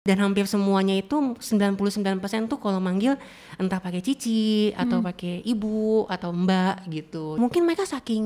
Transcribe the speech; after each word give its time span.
dan 0.00 0.16
hampir 0.16 0.48
semuanya 0.48 0.96
itu 0.96 1.36
99% 1.36 2.48
tuh 2.48 2.56
kalau 2.56 2.80
manggil 2.80 3.20
entah 3.60 3.84
pakai 3.84 4.00
cici 4.00 4.72
atau 4.72 5.04
pakai 5.04 5.44
ibu 5.44 6.08
atau 6.08 6.32
mbak 6.32 6.88
gitu. 6.88 7.36
Mungkin 7.36 7.68
mereka 7.68 7.84
saking 7.84 8.24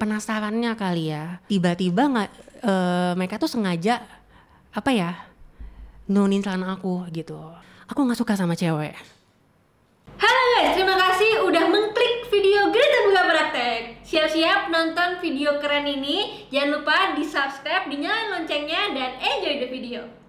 penasarannya 0.00 0.72
kali 0.80 1.12
ya. 1.12 1.44
Tiba-tiba 1.52 2.08
nggak 2.08 2.30
eh, 2.64 3.12
mereka 3.12 3.36
tuh 3.36 3.52
sengaja 3.52 4.00
apa 4.72 4.90
ya 4.96 5.20
nurunin 6.08 6.40
celana 6.40 6.72
aku 6.72 7.04
gitu. 7.12 7.36
Aku 7.84 8.00
nggak 8.00 8.16
suka 8.16 8.32
sama 8.40 8.56
cewek. 8.56 8.96
Halo 10.16 10.42
guys, 10.56 10.72
terima 10.72 10.96
kasih 10.96 11.44
udah 11.44 11.64
mengklik 11.68 12.24
video 12.32 12.72
Greta 12.72 12.98
Buka 13.04 13.22
Praktek. 13.28 13.80
Siap-siap 14.08 14.72
nonton 14.72 15.20
video 15.20 15.60
keren 15.60 15.84
ini. 15.84 16.48
Jangan 16.48 16.70
lupa 16.80 16.96
di 17.12 17.24
subscribe, 17.28 17.84
dinyalain 17.92 18.32
loncengnya, 18.32 18.96
dan 18.96 19.10
enjoy 19.20 19.60
the 19.60 19.68
video. 19.68 20.19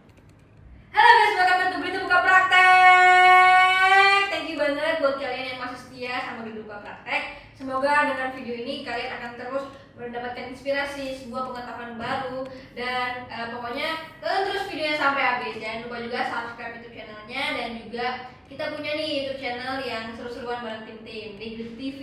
Halo 0.91 1.07
guys, 1.07 1.39
welcome 1.39 1.71
to 1.71 1.77
Greta 1.79 1.99
Buka 2.03 2.19
Praktek. 2.19 4.23
Thank 4.27 4.51
you 4.51 4.59
banget 4.59 4.99
buat 4.99 5.23
kalian 5.23 5.55
yang 5.55 5.59
masih 5.63 5.79
setia 5.87 6.19
sama 6.19 6.43
Greta 6.43 6.68
Buka 6.68 6.83
Praktek. 6.83 7.23
Semoga 7.55 8.11
dengan 8.11 8.36
video 8.36 8.55
ini 8.59 8.83
kalian 8.83 9.15
akan 9.15 9.32
terus 9.39 9.71
mendapatkan 9.96 10.51
inspirasi, 10.51 11.15
sebuah 11.15 11.47
pengetahuan 11.47 11.96
baru 11.96 12.43
dan 12.75 13.23
eh, 13.32 13.47
pokoknya 13.55 13.87
tonton 14.19 14.51
terus 14.51 14.68
videonya 14.68 14.99
sampai 14.99 15.23
habis. 15.23 15.55
Jangan 15.63 15.79
lupa 15.87 15.97
juga 16.04 16.19
subscribe 16.27 16.73
YouTube 16.75 16.96
channelnya 16.99 17.43
dan 17.55 17.69
juga 17.79 18.05
kita 18.51 18.63
punya 18.75 18.91
nih 18.91 19.10
YouTube 19.15 19.39
channel 19.39 19.75
yang 19.87 20.05
seru-seruan 20.19 20.60
bareng 20.60 20.83
tim-tim 20.83 21.39
di 21.39 21.47
TV. 21.79 22.01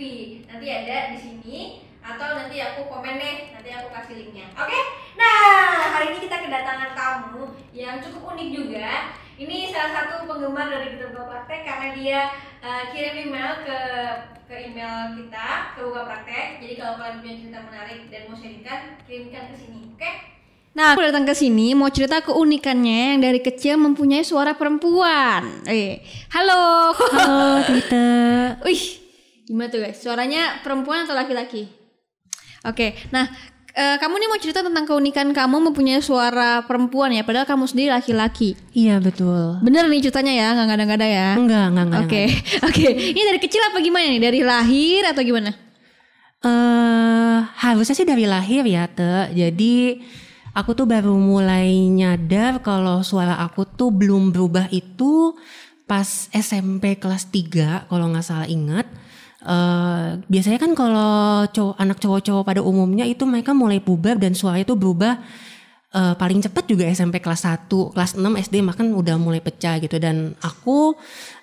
Nanti 0.49 0.65
ada 0.65 1.13
di 1.13 1.17
sini 1.21 1.57
atau 1.99 2.27
nanti 2.35 2.57
aku 2.63 2.87
komen 2.87 3.15
deh, 3.19 3.53
nanti 3.53 3.69
aku 3.75 3.87
kasih 3.91 4.15
linknya. 4.19 4.47
Oke? 4.55 4.79
Nah, 5.19 5.93
hari 5.99 6.15
ini 6.15 6.19
kita 6.25 6.41
kedatangan 6.41 6.91
tamu 6.95 7.53
yang 7.75 7.99
cukup 7.99 8.35
unik 8.35 8.49
juga. 8.55 9.13
Ini 9.39 9.71
salah 9.71 9.91
satu 9.95 10.27
penggemar 10.27 10.67
dari 10.67 10.99
Kita 10.99 11.15
Buka 11.15 11.31
Praktek 11.31 11.63
karena 11.63 11.87
dia 11.95 12.19
eh, 12.59 12.83
kirim 12.91 13.31
email 13.31 13.63
ke 13.63 13.79
ke 14.51 14.55
email 14.67 15.15
kita 15.15 15.47
ke 15.75 15.79
Buka 15.79 16.03
Praktek. 16.03 16.59
Jadi 16.59 16.73
kalau 16.75 16.99
kalian 16.99 17.23
punya 17.23 17.35
cerita 17.39 17.59
menarik 17.63 17.99
dan 18.11 18.21
mau 18.27 18.35
sharingkan, 18.35 18.79
kirimkan 19.07 19.43
ke 19.51 19.55
sini. 19.55 19.81
Oke? 19.95 20.11
Nah, 20.75 20.91
aku 20.91 21.01
datang 21.07 21.23
ke 21.23 21.31
sini 21.31 21.71
mau 21.71 21.87
cerita 21.87 22.19
keunikannya 22.19 23.15
yang 23.15 23.21
dari 23.23 23.39
kecil 23.39 23.79
mempunyai 23.79 24.27
suara 24.27 24.59
perempuan. 24.59 25.63
Eh, 25.63 26.03
halo. 26.35 26.91
Halo 26.95 27.63
Tita. 27.63 28.07
Wih, 28.67 28.83
gimana 29.47 29.71
tuh 29.71 29.79
guys? 29.79 30.03
Suaranya 30.03 30.59
perempuan 30.67 31.07
atau 31.07 31.15
laki-laki? 31.15 31.78
Oke, 32.67 32.97
nah 33.15 33.31
eh, 33.71 33.95
kamu 33.95 34.19
nih 34.19 34.27
mau 34.27 34.39
cerita 34.41 34.59
tentang 34.59 34.83
keunikan 34.83 35.31
kamu 35.31 35.71
mempunyai 35.71 36.03
suara 36.03 36.67
perempuan 36.67 37.15
ya, 37.15 37.23
padahal 37.23 37.47
kamu 37.47 37.65
sendiri 37.71 37.89
laki-laki. 37.93 38.59
Iya 38.75 38.99
betul. 38.99 39.63
Bener 39.63 39.87
nih 39.87 40.03
ceritanya 40.03 40.33
ya, 40.35 40.47
nggak 40.57 40.67
ngada-ngada 40.67 41.07
ya? 41.07 41.29
Enggak, 41.39 41.65
enggak, 41.71 41.85
enggak. 41.87 42.01
Oke, 42.03 42.23
oke. 42.67 42.87
Ini 43.15 43.21
dari 43.23 43.39
kecil 43.39 43.61
apa 43.63 43.79
gimana 43.79 44.11
nih? 44.11 44.21
Dari 44.21 44.39
lahir 44.43 45.01
atau 45.07 45.21
gimana? 45.23 45.51
Eh 46.39 47.39
harusnya 47.59 47.95
sih 47.95 48.07
dari 48.07 48.23
lahir 48.27 48.63
ya 48.63 48.87
te. 48.87 49.31
Jadi 49.35 49.99
aku 50.55 50.75
tuh 50.75 50.87
baru 50.87 51.15
mulai 51.15 51.71
nyadar 51.87 52.63
kalau 52.63 53.03
suara 53.03 53.39
aku 53.43 53.63
tuh 53.67 53.91
belum 53.91 54.31
berubah 54.31 54.71
itu 54.71 55.35
pas 55.83 56.29
SMP 56.31 56.95
kelas 57.01 57.27
3 57.31 57.87
kalau 57.91 58.11
nggak 58.11 58.25
salah 58.25 58.47
ingat. 58.47 58.87
Eh 59.39 60.19
biasanya 60.27 60.59
kan 60.59 60.75
kalau 60.75 61.47
cowok 61.47 61.75
anak 61.79 61.97
cowok-cowok 62.03 62.43
pada 62.43 62.59
umumnya 62.59 63.07
itu 63.07 63.23
mereka 63.23 63.55
mulai 63.55 63.79
puber 63.79 64.19
dan 64.19 64.35
suaranya 64.35 64.67
tuh 64.67 64.75
berubah 64.75 65.15
eh, 65.95 66.13
paling 66.19 66.43
cepat 66.43 66.67
juga 66.67 66.83
SMP 66.91 67.23
kelas 67.23 67.47
1, 67.47 67.71
kelas 67.95 68.19
6 68.19 68.19
SD 68.19 68.59
makan 68.59 68.91
udah 68.99 69.15
mulai 69.15 69.39
pecah 69.39 69.79
gitu. 69.79 69.95
Dan 69.95 70.35
aku 70.43 70.91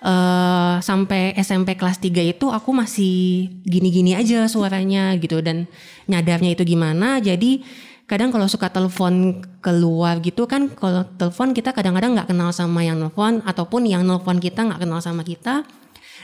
eh 0.05 0.77
sampai 0.85 1.33
SMP 1.41 1.73
kelas 1.81 1.97
3 2.05 2.21
itu 2.37 2.53
aku 2.53 2.71
masih 2.77 3.49
gini-gini 3.65 4.13
aja 4.13 4.45
suaranya 4.45 5.17
gitu 5.17 5.41
dan 5.41 5.65
nyadarnya 6.05 6.53
itu 6.53 6.69
gimana. 6.69 7.17
Jadi 7.25 7.65
kadang 8.07 8.31
kalau 8.31 8.47
suka 8.47 8.71
telepon 8.71 9.43
keluar 9.65 10.23
gitu 10.23 10.47
kan 10.47 10.71
kalau 10.71 11.03
telepon 11.19 11.51
kita 11.51 11.75
kadang-kadang 11.75 12.15
nggak 12.15 12.31
kenal 12.31 12.55
sama 12.55 12.87
yang 12.87 13.03
nelfon 13.03 13.43
ataupun 13.43 13.83
yang 13.83 14.07
nelfon 14.07 14.39
kita 14.39 14.63
nggak 14.63 14.79
kenal 14.87 15.03
sama 15.03 15.27
kita 15.27 15.67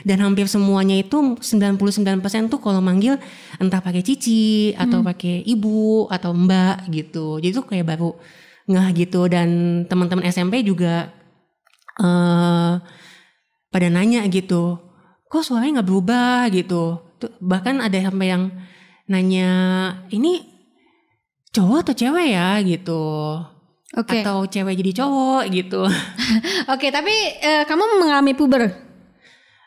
dan 0.01 0.17
hampir 0.25 0.49
semuanya 0.49 0.97
itu 0.97 1.37
99% 1.37 2.49
tuh 2.49 2.57
kalau 2.57 2.81
manggil 2.81 3.21
entah 3.61 3.77
pakai 3.77 4.01
cici 4.01 4.73
atau 4.73 5.05
pakai 5.05 5.45
ibu 5.45 6.09
atau 6.09 6.33
mbak 6.33 6.89
gitu. 6.89 7.37
Jadi 7.37 7.53
tuh 7.53 7.65
kayak 7.69 7.85
baru 7.93 8.17
ngeh 8.65 8.89
gitu 9.05 9.29
dan 9.29 9.83
teman-teman 9.85 10.25
SMP 10.25 10.65
juga 10.65 11.13
eh 12.01 12.73
pada 13.69 13.87
nanya 13.93 14.25
gitu. 14.29 14.81
Kok 15.29 15.41
suaranya 15.45 15.81
nggak 15.81 15.89
berubah 15.89 16.49
gitu. 16.49 16.97
Tuh, 17.21 17.31
bahkan 17.41 17.81
ada 17.81 17.97
sampai 17.97 18.27
yang 18.33 18.43
nanya 19.09 19.49
ini 20.09 20.45
cowok 21.53 21.89
atau 21.89 21.93
cewek 21.93 22.27
ya 22.33 22.57
gitu. 22.65 23.03
Oke. 23.93 24.25
Atau 24.25 24.49
cewek 24.49 24.73
jadi 24.73 24.91
cowok 25.05 25.43
gitu. 25.53 25.81
Oke, 26.73 26.89
tapi 26.89 27.13
eh, 27.41 27.63
kamu 27.69 28.01
mengalami 28.01 28.33
puber? 28.33 28.92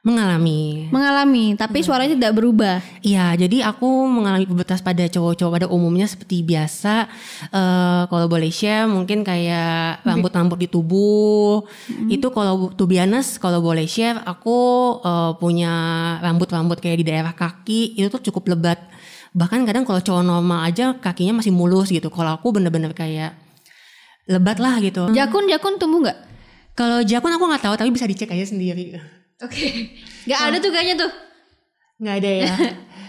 Mengalami. 0.06 0.87
Mengalami, 0.94 1.59
tapi 1.59 1.83
suaranya 1.83 2.15
tidak 2.15 2.39
berubah. 2.39 2.78
Iya, 3.03 3.34
jadi 3.34 3.67
aku 3.67 4.06
mengalami 4.06 4.47
pubertas 4.47 4.78
pada 4.78 5.03
cowok-cowok 5.11 5.50
pada 5.50 5.67
umumnya 5.67 6.06
seperti 6.06 6.47
biasa. 6.47 7.11
eh 7.50 8.03
kalau 8.06 8.31
boleh 8.31 8.47
share, 8.55 8.87
mungkin 8.87 9.27
kayak 9.27 10.06
rambut-rambut 10.06 10.62
di 10.62 10.71
tubuh. 10.71 11.66
Itu 12.06 12.31
kalau 12.31 12.71
to 12.78 12.87
be 12.87 13.03
honest, 13.03 13.43
kalau 13.43 13.59
boleh 13.59 13.91
share, 13.91 14.22
aku 14.22 14.59
eh, 15.03 15.33
punya 15.43 15.75
rambut-rambut 16.22 16.78
kayak 16.78 17.03
di 17.03 17.06
daerah 17.11 17.34
kaki 17.34 17.99
itu 17.99 18.06
tuh 18.06 18.22
cukup 18.31 18.55
lebat. 18.55 18.78
Bahkan 19.34 19.66
kadang 19.66 19.83
kalau 19.83 19.99
cowok 19.99 20.22
normal 20.22 20.71
aja 20.71 20.95
kakinya 21.03 21.43
masih 21.43 21.50
mulus 21.50 21.91
gitu. 21.91 22.15
Kalau 22.15 22.39
aku 22.39 22.55
bener-bener 22.55 22.95
kayak 22.95 23.34
lebat 24.31 24.62
lah 24.62 24.78
gitu. 24.78 25.11
Jakun, 25.11 25.50
jakun 25.50 25.83
tumbuh 25.83 26.06
nggak? 26.06 26.19
Kalau 26.78 27.03
jakun 27.03 27.34
aku 27.34 27.45
nggak 27.50 27.62
tahu, 27.66 27.75
tapi 27.75 27.91
bisa 27.91 28.06
dicek 28.06 28.31
aja 28.31 28.47
sendiri. 28.47 29.16
Oke. 29.41 29.92
Nggak 30.24 30.41
ada 30.41 30.56
tuh 30.58 30.70
kayaknya 30.70 30.97
tuh. 30.98 31.12
nggak 31.97 32.16
ada 32.20 32.28
ya 32.44 32.52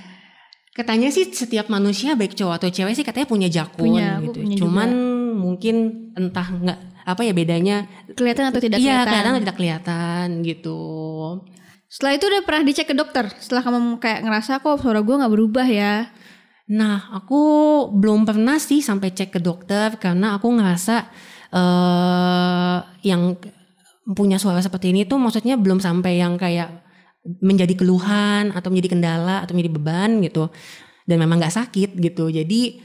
katanya 0.77 1.11
sih 1.11 1.27
setiap 1.27 1.67
manusia 1.67 2.15
baik 2.15 2.39
cowok 2.39 2.55
atau 2.55 2.69
cewek 2.71 2.95
sih 2.95 3.03
katanya 3.03 3.27
punya 3.27 3.49
jakun 3.51 3.83
Punya, 3.99 4.23
gitu 4.23 4.39
punya 4.47 4.55
cuman 4.55 4.89
mungkin 5.35 5.75
entah 6.15 6.47
nggak 6.47 6.79
apa 7.03 7.21
ya 7.23 7.33
bedanya 7.35 7.77
Kelihatan 8.15 8.47
atau 8.47 8.63
tidak 8.63 8.79
iya 8.79 9.03
kelihatan? 9.03 9.11
kadang 9.11 9.35
tidak 9.43 9.55
kelihatan 9.59 10.27
gitu 10.41 10.79
Setelah 11.87 12.13
itu 12.15 12.25
udah 12.27 12.41
pernah 12.43 12.63
dicek 12.63 12.87
ke 12.91 12.95
dokter. 12.95 13.31
Setelah 13.39 13.63
kamu 13.63 13.99
kayak 13.99 14.19
ngerasa 14.27 14.59
kok 14.59 14.83
suara 14.83 14.99
gue 14.99 15.15
nggak 15.19 15.33
berubah 15.35 15.67
ya. 15.67 16.11
nah 16.67 17.11
aku 17.11 17.39
belum 17.91 18.23
pernah 18.23 18.55
sih 18.55 18.79
sampai 18.79 19.11
cek 19.11 19.35
ke 19.35 19.39
dokter 19.39 19.95
karena 19.95 20.35
aku 20.35 20.47
ngerasa 20.51 20.95
eh 21.51 22.77
yang 23.03 23.35
punya 24.15 24.39
suara 24.39 24.63
seperti 24.63 24.95
ini 24.95 25.03
tuh 25.03 25.19
maksudnya 25.19 25.59
belum 25.59 25.83
sampai 25.83 26.21
yang 26.21 26.39
kayak 26.39 26.85
menjadi 27.43 27.75
keluhan 27.75 28.55
atau 28.55 28.71
menjadi 28.71 28.95
kendala 28.95 29.43
atau 29.43 29.51
menjadi 29.51 29.71
beban 29.75 30.23
gitu 30.23 30.47
dan 31.03 31.17
memang 31.19 31.43
nggak 31.43 31.55
sakit 31.55 31.99
gitu 31.99 32.31
jadi 32.31 32.79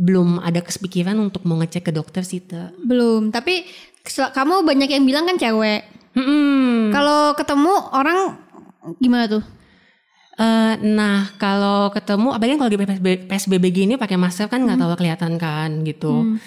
belum 0.00 0.40
ada 0.40 0.64
kepikiran 0.64 1.16
untuk 1.20 1.44
mau 1.44 1.60
ngecek 1.60 1.88
ke 1.88 1.92
dokter 1.92 2.24
sih 2.24 2.40
Te. 2.40 2.72
Belum. 2.80 3.28
Tapi 3.28 3.68
kamu 4.08 4.64
banyak 4.64 4.88
yang 4.88 5.04
bilang 5.04 5.28
kan 5.28 5.36
cewek. 5.36 5.84
Mm-mm. 6.16 6.88
Kalau 6.88 7.36
ketemu 7.36 7.74
orang 7.92 8.40
gimana 8.96 9.28
tuh? 9.28 9.44
Eh, 10.40 10.74
nah 10.96 11.28
kalau 11.36 11.92
ketemu 11.92 12.32
apalagi 12.32 12.56
kalau 12.56 12.72
di 12.72 12.80
PSBB, 12.80 13.28
PSBB 13.28 13.64
gini 13.68 13.94
pakai 14.00 14.16
masker 14.16 14.48
kan 14.48 14.64
nggak 14.64 14.80
terlalu 14.80 14.96
kelihatan 14.96 15.36
kan 15.36 15.84
gitu 15.84 16.40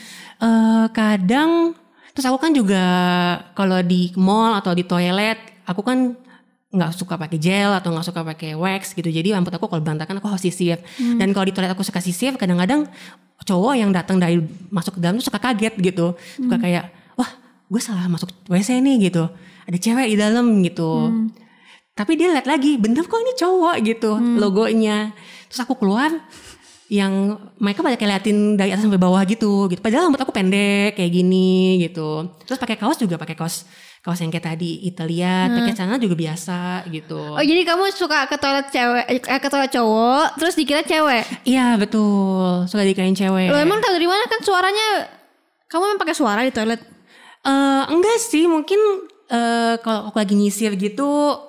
Eh, 0.44 0.86
kadang 0.92 1.78
terus 2.14 2.26
aku 2.30 2.38
kan 2.38 2.54
juga 2.54 2.84
kalau 3.58 3.82
di 3.82 4.14
mall 4.16 4.58
atau 4.58 4.72
di 4.78 4.86
toilet 4.86 5.38
aku 5.66 5.82
kan 5.82 6.14
nggak 6.74 6.92
suka 6.98 7.22
pakai 7.22 7.38
gel 7.38 7.70
atau 7.70 7.94
nggak 7.94 8.06
suka 8.10 8.26
pakai 8.26 8.58
wax 8.58 8.98
gitu. 8.98 9.06
Jadi 9.06 9.30
rambut 9.30 9.54
aku 9.54 9.70
kalau 9.70 9.86
berantakan 9.86 10.18
aku 10.18 10.26
harus 10.34 10.42
sisir. 10.42 10.82
Dan 10.98 11.30
kalau 11.30 11.46
di 11.46 11.54
toilet 11.54 11.70
aku 11.70 11.86
suka 11.86 12.02
sisir 12.02 12.34
kadang-kadang 12.34 12.90
cowok 13.46 13.74
yang 13.78 13.94
datang 13.94 14.18
dari 14.18 14.42
masuk 14.74 14.98
ke 14.98 15.00
dalam 15.04 15.22
tuh 15.22 15.30
suka 15.30 15.38
kaget 15.38 15.78
gitu. 15.78 16.18
Suka 16.18 16.58
kayak 16.58 16.90
wah 17.14 17.30
gue 17.70 17.78
salah 17.78 18.10
masuk 18.10 18.34
WC 18.50 18.82
nih 18.82 19.14
gitu. 19.14 19.30
Ada 19.70 19.78
cewek 19.78 20.08
di 20.10 20.18
dalam 20.18 20.66
gitu. 20.66 21.14
Tapi 21.94 22.18
dia 22.18 22.34
lihat 22.34 22.50
lagi 22.50 22.82
bener 22.82 23.06
kok 23.06 23.22
ini 23.22 23.38
cowok 23.38 23.76
gitu 23.86 24.18
logonya. 24.42 25.14
Terus 25.54 25.62
aku 25.62 25.78
keluar 25.78 26.10
yang 26.94 27.42
mereka 27.58 27.82
pada 27.82 27.98
kayak 27.98 28.22
liatin 28.22 28.54
dari 28.54 28.70
atas 28.70 28.86
sampai 28.86 29.02
bawah 29.02 29.26
gitu 29.26 29.66
gitu 29.66 29.82
padahal 29.82 30.14
rambut 30.14 30.22
aku 30.22 30.30
pendek 30.30 30.94
kayak 30.94 31.10
gini 31.10 31.82
gitu 31.82 32.30
terus 32.46 32.62
pakai 32.62 32.78
kaos 32.78 33.02
juga 33.02 33.18
pakai 33.18 33.34
kaos 33.34 33.66
kaos 34.06 34.22
yang 34.22 34.30
kayak 34.30 34.54
tadi 34.54 34.86
Italia 34.86 35.50
pakai 35.50 35.74
celana 35.74 35.98
juga 35.98 36.14
biasa 36.14 36.86
gitu 36.94 37.34
Oh 37.34 37.42
jadi 37.42 37.66
kamu 37.66 37.90
suka 37.98 38.30
ke 38.30 38.38
toilet 38.38 38.68
cewek, 38.70 39.06
eh, 39.10 39.40
ke 39.42 39.48
toilet 39.50 39.72
cowok, 39.74 40.38
terus 40.38 40.54
dikira 40.54 40.84
cewek. 40.86 41.24
iya 41.50 41.80
betul 41.82 42.68
suka 42.70 42.86
dikain 42.86 43.16
cewek 43.18 43.50
Lo 43.50 43.58
emang 43.58 43.82
tahu 43.82 43.96
dari 43.98 44.06
mana 44.06 44.28
kan 44.30 44.44
suaranya? 44.44 44.88
Kamu 45.72 45.84
emang 45.88 46.02
pakai 46.04 46.14
suara 46.14 46.46
di 46.46 46.54
toilet? 46.54 46.84
Eh, 47.42 47.84
enggak 47.90 48.22
sih, 48.22 48.46
mungkin 48.46 48.78
eh, 49.32 49.80
kalau 49.82 50.12
aku 50.12 50.20
lagi 50.22 50.36
nyisir 50.38 50.76
gitu 50.78 51.40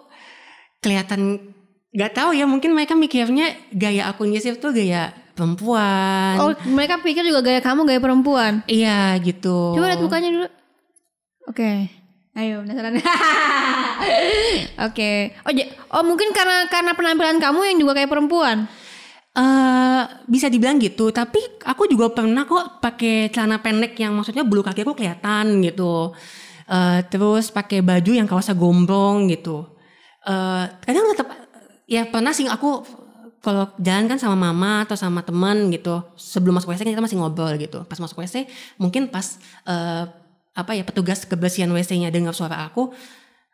kelihatan 0.81 1.53
nggak 1.91 2.13
tahu 2.17 2.33
ya, 2.33 2.47
mungkin 2.47 2.71
mereka 2.73 2.95
mikirnya 2.97 3.51
gaya 3.75 4.09
aku 4.09 4.25
nyisir 4.31 4.57
tuh 4.57 4.71
gaya 4.71 5.11
perempuan. 5.35 6.35
Oh, 6.39 6.51
mereka 6.67 6.99
pikir 6.99 7.23
juga 7.23 7.43
gaya 7.43 7.59
kamu 7.59 7.85
gaya 7.85 7.99
perempuan. 7.99 8.63
Iya 8.65 9.19
gitu. 9.19 9.75
Coba 9.75 9.91
lihat 9.91 10.01
mukanya 10.01 10.31
dulu. 10.31 10.49
Oke. 11.47 11.91
Ayo, 12.35 12.63
penasaran. 12.63 12.99
Oke. 14.87 15.11
Oh, 15.43 15.53
ja- 15.53 15.71
oh 15.91 16.03
mungkin 16.03 16.31
karena 16.31 16.67
karena 16.67 16.93
penampilan 16.93 17.39
kamu 17.39 17.61
yang 17.69 17.79
juga 17.79 17.93
kayak 17.95 18.11
perempuan. 18.11 18.67
eh 19.35 20.03
bisa 20.27 20.47
dibilang 20.47 20.79
gitu, 20.79 21.11
tapi 21.11 21.43
aku 21.61 21.91
juga 21.91 22.07
pernah 22.09 22.47
kok 22.47 22.79
pakai 22.79 23.35
celana 23.35 23.59
pendek 23.59 23.99
yang 23.99 24.15
maksudnya 24.15 24.47
bulu 24.47 24.63
kaki 24.63 24.87
aku 24.87 24.95
kelihatan 24.95 25.59
gitu. 25.59 26.15
Eh 26.65 27.03
terus 27.11 27.51
pakai 27.51 27.83
baju 27.83 28.15
yang 28.15 28.31
kaosnya 28.31 28.55
gombrong 28.55 29.27
gitu. 29.27 29.67
Eh 30.23 30.65
kadang 30.81 31.11
tetap 31.11 31.35
ya 31.91 32.07
pernah 32.07 32.31
sih 32.31 32.47
aku 32.47 32.87
kalau 33.45 33.69
jalan 33.77 34.09
kan 34.09 34.17
sama 34.17 34.49
mama 34.49 34.89
atau 34.89 34.97
sama 34.97 35.21
teman 35.21 35.69
gitu. 35.69 36.01
Sebelum 36.17 36.57
masuk 36.57 36.73
WC 36.73 36.83
kan 36.83 36.93
kita 36.97 37.05
masih 37.05 37.21
ngobrol 37.21 37.53
gitu. 37.55 37.85
Pas 37.85 38.01
masuk 38.01 38.19
WC 38.19 38.49
mungkin 38.81 39.13
pas 39.13 39.37
eh, 39.69 40.05
apa 40.55 40.73
ya 40.73 40.83
petugas 40.83 41.29
kebersihan 41.29 41.69
WC-nya 41.69 42.09
dengar 42.09 42.33
suara 42.33 42.65
aku 42.65 42.91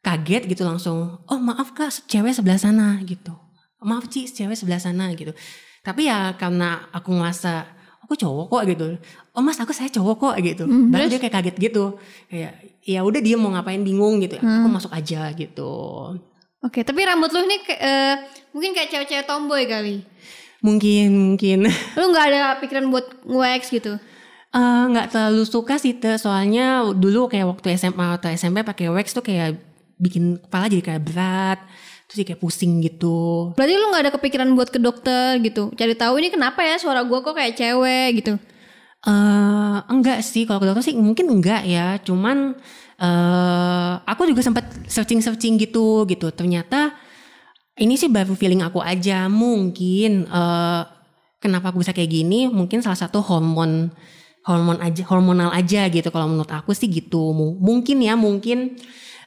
kaget 0.01 0.47
gitu 0.47 0.63
langsung. 0.63 1.19
Oh 1.27 1.37
maaf 1.37 1.75
kak 1.75 1.91
cewek 2.07 2.33
sebelah 2.33 2.57
sana 2.57 3.03
gitu. 3.03 3.35
Maaf 3.81 4.07
Ci 4.07 4.29
cewek 4.29 4.55
sebelah 4.55 4.79
sana 4.79 5.11
gitu. 5.13 5.33
Tapi 5.81 6.07
ya 6.07 6.37
karena 6.37 6.87
aku 6.93 7.11
ngerasa 7.17 7.65
aku 8.05 8.13
cowok 8.15 8.47
kok 8.49 8.63
gitu. 8.69 8.87
Oh 9.33 9.41
mas 9.41 9.57
aku 9.57 9.73
saya 9.73 9.89
cowok 9.89 10.17
kok 10.21 10.35
gitu. 10.41 10.65
Hmm, 10.69 10.93
baru 10.93 11.09
dia 11.09 11.17
kayak 11.17 11.35
kaget 11.41 11.57
gitu. 11.59 11.97
Kayak 12.29 12.53
ya 12.85 13.01
udah 13.01 13.21
dia 13.21 13.37
mau 13.41 13.49
ngapain 13.53 13.81
bingung 13.81 14.21
gitu. 14.21 14.37
Aku 14.37 14.45
Hmm. 14.45 14.73
masuk 14.73 14.93
aja 14.93 15.33
gitu 15.33 15.73
Oke, 16.61 16.85
tapi 16.85 17.01
rambut 17.03 17.33
lu 17.33 17.41
ini 17.43 17.57
eh, 17.73 18.15
mungkin 18.53 18.71
kayak 18.73 18.89
cewek-cewek 18.91 19.25
tomboy 19.25 19.65
kali. 19.65 20.05
mungkin 20.61 21.09
mungkin 21.17 21.65
Lu 21.99 22.12
nggak 22.12 22.27
ada 22.29 22.41
pikiran 22.61 22.93
buat 22.93 23.07
wax 23.25 23.73
gitu? 23.73 23.97
Eh, 24.51 24.83
nggak 24.91 25.09
terlalu 25.09 25.47
suka 25.47 25.79
sih 25.79 25.97
Te. 25.97 26.19
soalnya 26.19 26.85
dulu 26.93 27.27
kayak 27.27 27.49
waktu 27.49 27.79
SMA 27.79 28.19
atau 28.19 28.29
SMP 28.29 28.61
pakai 28.61 28.91
wax 28.91 29.15
tuh 29.15 29.23
kayak 29.23 29.57
bikin 29.97 30.37
kepala 30.37 30.67
jadi 30.67 30.83
kayak 30.83 31.03
berat 31.07 31.59
terus 32.05 32.17
jadi 32.19 32.27
kayak 32.29 32.41
pusing 32.41 32.83
gitu 32.83 33.55
Berarti 33.55 33.73
lu 33.73 33.87
nggak 33.89 34.03
ada 34.05 34.12
kepikiran 34.12 34.49
buat 34.53 34.69
ke 34.69 34.77
dokter 34.77 35.39
gitu? 35.39 35.71
Cari 35.73 35.95
tahu 35.95 36.19
ini 36.19 36.29
kenapa 36.29 36.61
ya 36.61 36.77
suara 36.77 37.01
gua 37.03 37.23
kok 37.23 37.33
kayak 37.33 37.57
cewek 37.57 38.21
gitu? 38.21 38.35
eh 39.01 39.77
enggak 39.89 40.21
sih 40.21 40.45
kalau 40.45 40.61
ke 40.61 40.67
dokter 40.69 40.85
sih 40.85 40.97
mungkin 40.99 41.25
enggak 41.31 41.65
ya 41.65 41.97
cuman 42.05 42.53
eh 43.00 43.93
aku 44.05 44.29
juga 44.29 44.44
sempat 44.44 44.69
searching 44.85 45.25
searching 45.25 45.56
gitu 45.56 46.05
gitu. 46.05 46.29
Ternyata 46.31 46.93
ini 47.81 47.97
sih 47.97 48.12
baru 48.12 48.37
feeling 48.37 48.61
aku 48.61 48.85
aja. 48.85 49.25
Mungkin 49.32 50.29
eh 50.29 50.82
kenapa 51.41 51.73
aku 51.73 51.81
bisa 51.81 51.97
kayak 51.97 52.12
gini? 52.12 52.47
Mungkin 52.52 52.85
salah 52.85 53.00
satu 53.00 53.25
hormon 53.25 53.88
hormon 54.44 54.79
aja 54.85 55.05
hormonal 55.08 55.49
aja 55.52 55.88
gitu. 55.88 56.12
Kalau 56.12 56.29
menurut 56.29 56.52
aku 56.52 56.76
sih 56.76 56.93
gitu. 56.93 57.32
Mu- 57.32 57.56
mungkin 57.56 58.05
ya 58.05 58.14
mungkin 58.20 58.76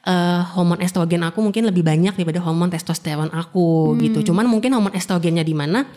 eh 0.04 0.42
hormon 0.54 0.78
estrogen 0.84 1.26
aku 1.26 1.42
mungkin 1.42 1.66
lebih 1.66 1.82
banyak 1.82 2.14
daripada 2.14 2.38
hormon 2.46 2.70
testosteron 2.70 3.34
aku 3.34 3.98
gitu. 3.98 4.30
Cuman 4.30 4.46
mungkin 4.46 4.70
hormon 4.70 4.94
estrogennya 4.94 5.42
di 5.42 5.54
mana 5.56 5.90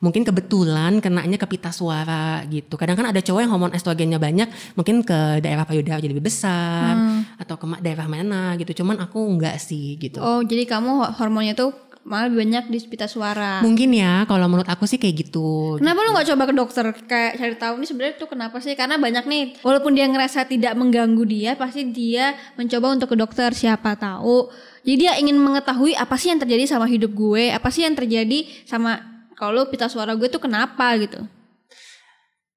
mungkin 0.00 0.24
kebetulan 0.24 0.98
kenanya 0.98 1.36
ke 1.36 1.46
pita 1.46 1.68
suara 1.70 2.40
gitu. 2.48 2.74
Kadang 2.80 2.96
kan 2.96 3.12
ada 3.12 3.20
cowok 3.20 3.40
yang 3.44 3.52
hormon 3.52 3.72
estrogennya 3.76 4.16
banyak, 4.16 4.48
mungkin 4.74 5.04
ke 5.04 5.44
daerah 5.44 5.68
payudara 5.68 6.00
jadi 6.00 6.16
lebih 6.16 6.24
besar 6.26 6.96
atau 7.36 7.54
ke 7.54 7.64
daerah 7.84 8.08
mana 8.08 8.56
gitu. 8.56 8.80
Cuman 8.80 8.96
aku 8.98 9.20
enggak 9.20 9.60
sih 9.60 10.00
gitu. 10.00 10.18
Oh, 10.18 10.40
jadi 10.40 10.64
kamu 10.64 10.90
ho- 11.04 11.12
hormonnya 11.20 11.52
tuh 11.52 11.76
malah 12.00 12.32
lebih 12.32 12.48
banyak 12.48 12.64
di 12.72 12.78
pita 12.88 13.04
suara. 13.04 13.60
Mungkin 13.60 13.92
ya 13.92 14.24
kalau 14.24 14.48
menurut 14.48 14.64
aku 14.72 14.88
sih 14.88 14.96
kayak 14.96 15.28
gitu. 15.28 15.76
Kenapa 15.76 16.00
lu 16.00 16.16
nggak 16.16 16.28
coba 16.32 16.42
ke 16.48 16.54
dokter 16.56 16.84
kayak 17.04 17.32
cari 17.36 17.56
tahu 17.60 17.74
nih 17.76 17.88
sebenarnya 17.92 18.14
tuh 18.16 18.28
kenapa 18.32 18.56
sih? 18.64 18.72
Karena 18.72 18.96
banyak 18.96 19.24
nih, 19.28 19.42
walaupun 19.60 19.92
dia 19.92 20.08
ngerasa 20.08 20.48
tidak 20.48 20.72
mengganggu 20.80 21.24
dia, 21.28 21.60
pasti 21.60 21.84
dia 21.92 22.32
mencoba 22.56 22.96
untuk 22.96 23.12
ke 23.12 23.16
dokter. 23.20 23.52
Siapa 23.52 24.00
tahu, 24.00 24.48
jadi 24.80 24.96
dia 24.96 25.12
ingin 25.20 25.36
mengetahui 25.36 25.92
apa 25.92 26.16
sih 26.16 26.32
yang 26.32 26.40
terjadi 26.40 26.64
sama 26.64 26.88
hidup 26.88 27.12
gue, 27.12 27.52
apa 27.52 27.68
sih 27.68 27.84
yang 27.84 27.92
terjadi 27.92 28.48
sama 28.64 29.19
kalau 29.40 29.64
pita 29.72 29.88
suara 29.88 30.12
gue 30.12 30.28
tuh 30.28 30.44
kenapa 30.44 31.00
gitu. 31.00 31.24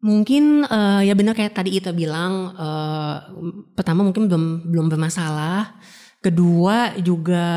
Mungkin 0.03 0.68
eh, 0.68 1.01
ya 1.07 1.15
benar 1.15 1.31
kayak 1.31 1.56
tadi 1.56 1.80
Ita 1.80 1.95
bilang 1.95 2.51
eh, 2.51 3.15
pertama 3.71 4.03
mungkin 4.03 4.27
belum 4.27 4.68
belum 4.68 4.91
bermasalah. 4.91 5.80
Kedua 6.19 7.00
juga 7.00 7.47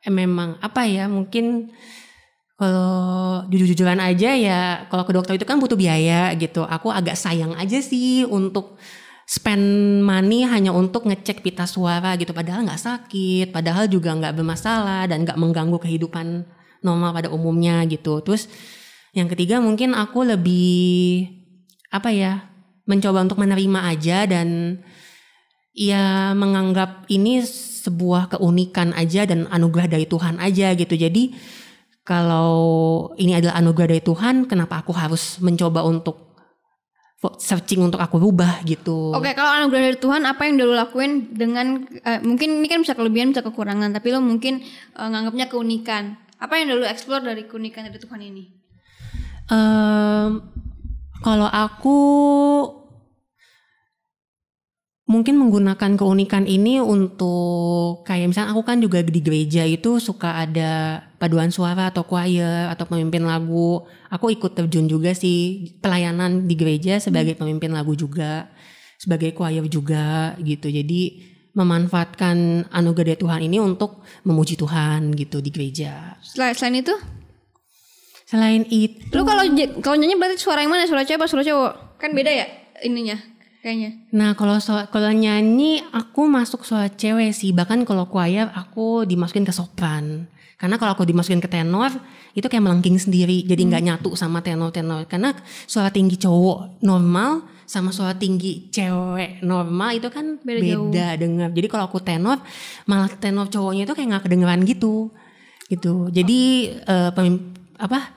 eh, 0.00 0.08
memang 0.08 0.56
apa 0.64 0.88
ya 0.88 1.04
mungkin 1.04 1.68
kalau 2.56 3.44
jujur-jujuran 3.48 4.00
aja 4.00 4.36
ya 4.36 4.60
kalau 4.88 5.04
ke 5.04 5.12
dokter 5.16 5.36
itu 5.36 5.44
kan 5.44 5.60
butuh 5.60 5.76
biaya 5.76 6.32
gitu. 6.40 6.64
Aku 6.64 6.88
agak 6.88 7.20
sayang 7.20 7.52
aja 7.60 7.76
sih 7.84 8.24
untuk 8.24 8.80
spend 9.28 10.00
money 10.00 10.48
hanya 10.48 10.72
untuk 10.72 11.04
ngecek 11.06 11.44
pita 11.44 11.68
suara 11.68 12.18
gitu 12.18 12.34
padahal 12.34 12.66
nggak 12.66 12.82
sakit 12.82 13.46
padahal 13.54 13.86
juga 13.86 14.10
nggak 14.16 14.34
bermasalah 14.34 15.06
dan 15.06 15.22
nggak 15.22 15.38
mengganggu 15.38 15.78
kehidupan 15.78 16.42
normal 16.80 17.16
pada 17.16 17.28
umumnya 17.32 17.84
gitu. 17.88 18.20
Terus 18.24 18.50
yang 19.16 19.26
ketiga 19.26 19.58
mungkin 19.58 19.96
aku 19.96 20.22
lebih 20.22 21.26
apa 21.90 22.14
ya 22.14 22.46
mencoba 22.86 23.26
untuk 23.26 23.42
menerima 23.42 23.80
aja 23.90 24.26
dan 24.26 24.78
ya 25.74 26.34
menganggap 26.34 27.06
ini 27.10 27.42
sebuah 27.80 28.36
keunikan 28.36 28.92
aja 28.94 29.24
dan 29.24 29.46
anugerah 29.48 29.88
dari 29.88 30.06
Tuhan 30.06 30.38
aja 30.42 30.74
gitu. 30.74 30.94
Jadi 30.94 31.32
kalau 32.04 32.52
ini 33.20 33.38
adalah 33.38 33.60
anugerah 33.60 33.94
dari 33.94 34.04
Tuhan 34.04 34.50
kenapa 34.50 34.82
aku 34.82 34.92
harus 34.92 35.38
mencoba 35.38 35.86
untuk 35.86 36.30
searching 37.20 37.84
untuk 37.84 38.00
aku 38.00 38.16
rubah 38.16 38.64
gitu? 38.64 39.12
Oke, 39.12 39.36
kalau 39.36 39.52
anugerah 39.52 39.92
dari 39.92 39.98
Tuhan, 40.00 40.24
apa 40.24 40.48
yang 40.48 40.56
lo 40.56 40.72
lakuin 40.72 41.36
dengan 41.36 41.84
eh, 41.84 42.20
mungkin 42.24 42.64
ini 42.64 42.66
kan 42.66 42.80
bisa 42.80 42.96
kelebihan, 42.96 43.36
bisa 43.36 43.44
kekurangan, 43.44 43.92
tapi 43.92 44.08
lo 44.08 44.24
mungkin 44.24 44.64
eh, 44.96 45.08
nganggapnya 45.08 45.52
keunikan. 45.52 46.16
Apa 46.40 46.56
yang 46.56 46.72
lo 46.80 46.88
explore 46.88 47.20
dari 47.20 47.44
keunikan 47.44 47.84
dari 47.84 48.00
Tuhan 48.00 48.20
ini? 48.24 48.44
Em, 49.52 50.40
kalau 51.20 51.48
aku 51.52 51.98
mungkin 55.10 55.42
menggunakan 55.42 55.98
keunikan 55.98 56.46
ini 56.46 56.78
untuk 56.78 58.06
kayak 58.06 58.30
misalnya 58.30 58.54
aku 58.54 58.62
kan 58.62 58.78
juga 58.78 59.02
di 59.02 59.20
gereja 59.20 59.66
itu 59.66 59.98
suka 59.98 60.38
ada 60.38 61.02
paduan 61.18 61.50
suara 61.50 61.90
atau 61.90 62.06
choir 62.06 62.70
atau 62.72 62.86
pemimpin 62.86 63.26
lagu. 63.26 63.84
Aku 64.08 64.30
ikut 64.32 64.56
terjun 64.56 64.86
juga 64.86 65.12
sih 65.12 65.76
pelayanan 65.82 66.46
di 66.46 66.54
gereja 66.56 67.02
sebagai 67.02 67.34
pemimpin 67.36 67.74
lagu 67.74 67.92
juga, 67.92 68.48
sebagai 68.96 69.34
choir 69.36 69.66
juga 69.66 70.38
gitu. 70.40 70.70
Jadi 70.72 71.26
memanfaatkan 71.52 72.68
anugerah 72.70 73.14
dari 73.14 73.20
Tuhan 73.20 73.40
ini 73.46 73.58
untuk 73.58 74.02
memuji 74.22 74.54
Tuhan 74.54 75.14
gitu 75.14 75.42
di 75.42 75.50
gereja. 75.50 76.18
Selain, 76.22 76.54
selain 76.54 76.82
itu, 76.82 76.94
Selain 78.30 78.62
itu 78.70 79.10
lo 79.10 79.26
kalau 79.26 79.42
kalau 79.82 79.96
nyanyi 79.98 80.14
berarti 80.14 80.38
suara 80.38 80.62
yang 80.62 80.70
mana? 80.70 80.86
Suara 80.86 81.02
cewek 81.02 81.18
apa 81.18 81.26
suara 81.26 81.42
cowok? 81.42 81.98
Kan 81.98 82.14
beda 82.14 82.30
ya 82.30 82.46
ininya 82.86 83.18
kayaknya. 83.58 84.06
Nah 84.14 84.38
kalau 84.38 84.62
so- 84.62 84.86
kalau 84.94 85.10
nyanyi 85.10 85.82
aku 85.90 86.30
masuk 86.30 86.62
suara 86.62 86.86
cewek 86.86 87.34
sih 87.34 87.50
bahkan 87.50 87.82
kalau 87.82 88.06
choir 88.06 88.46
aku 88.54 89.02
dimasukin 89.02 89.42
ke 89.42 89.50
sopran 89.50 90.30
karena 90.62 90.78
kalau 90.78 90.94
aku 90.94 91.02
dimasukin 91.02 91.42
ke 91.42 91.50
tenor 91.50 91.90
itu 92.38 92.46
kayak 92.46 92.62
melengking 92.62 93.02
sendiri 93.02 93.42
jadi 93.42 93.58
nggak 93.66 93.82
nyatu 93.82 94.14
sama 94.14 94.46
tenor 94.46 94.70
tenor 94.70 95.10
karena 95.10 95.34
suara 95.66 95.90
tinggi 95.90 96.14
cowok 96.14 96.84
normal 96.86 97.42
sama 97.70 97.94
suara 97.94 98.18
tinggi 98.18 98.66
cewek 98.68 99.46
normal 99.46 99.94
itu 99.94 100.10
kan 100.10 100.42
Beda 100.42 100.58
beda, 100.58 100.74
jauh. 100.74 100.90
dengar 101.14 101.48
jadi 101.54 101.66
kalau 101.70 101.86
aku 101.86 102.02
tenor 102.02 102.42
malah 102.84 103.06
tenor 103.14 103.46
cowoknya 103.46 103.86
itu 103.86 103.94
kayak 103.94 104.08
nggak 104.10 104.24
kedengeran 104.26 104.66
gitu 104.66 105.14
gitu 105.70 106.10
jadi 106.10 106.40
eh, 106.82 107.10
pemim- 107.14 107.54
apa 107.78 108.10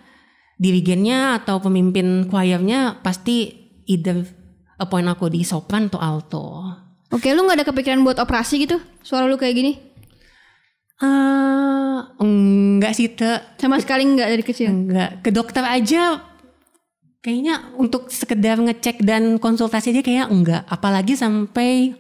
dirigennya 0.58 1.38
atau 1.38 1.62
pemimpin 1.62 2.26
choirnya 2.26 2.98
pasti 3.00 3.54
either 3.86 4.26
appoint 4.74 5.06
aku 5.06 5.30
di 5.30 5.46
sopran 5.46 5.86
atau 5.88 6.02
alto. 6.02 6.46
Oke, 7.14 7.30
lu 7.30 7.46
nggak 7.46 7.62
ada 7.62 7.68
kepikiran 7.68 8.02
buat 8.02 8.18
operasi 8.18 8.64
gitu? 8.64 8.82
Suara 9.00 9.30
lu 9.30 9.38
kayak 9.38 9.54
gini? 9.54 9.72
Eh 10.98 11.98
enggak 12.20 12.94
sih 12.96 13.12
te, 13.12 13.38
Sama 13.60 13.78
sekali 13.78 14.08
nggak 14.08 14.30
dari 14.30 14.44
kecil. 14.44 14.70
enggak 14.72 15.22
ke 15.22 15.30
dokter 15.30 15.62
aja. 15.62 16.33
Kayaknya 17.24 17.72
untuk 17.74 18.12
sekedar 18.12 18.60
ngecek 18.60 19.00
dan 19.00 19.40
konsultasi 19.40 19.96
aja 19.96 20.04
kayak 20.04 20.28
enggak, 20.28 20.68
apalagi 20.68 21.16
sampai 21.16 21.96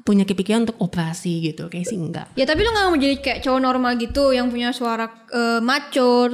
punya 0.00 0.22
kepikiran 0.22 0.62
untuk 0.62 0.78
operasi 0.78 1.42
gitu, 1.42 1.66
kayak 1.66 1.82
sih 1.82 1.98
enggak. 1.98 2.30
Ya 2.32 2.46
tapi 2.46 2.62
lu 2.62 2.70
nggak 2.70 2.86
mau 2.86 2.94
jadi 2.94 3.16
kayak 3.18 3.42
cowok 3.42 3.58
normal 3.58 3.98
gitu 3.98 4.30
yang 4.30 4.46
punya 4.46 4.70
suara 4.70 5.10
eh, 5.28 5.58
maco. 5.58 6.30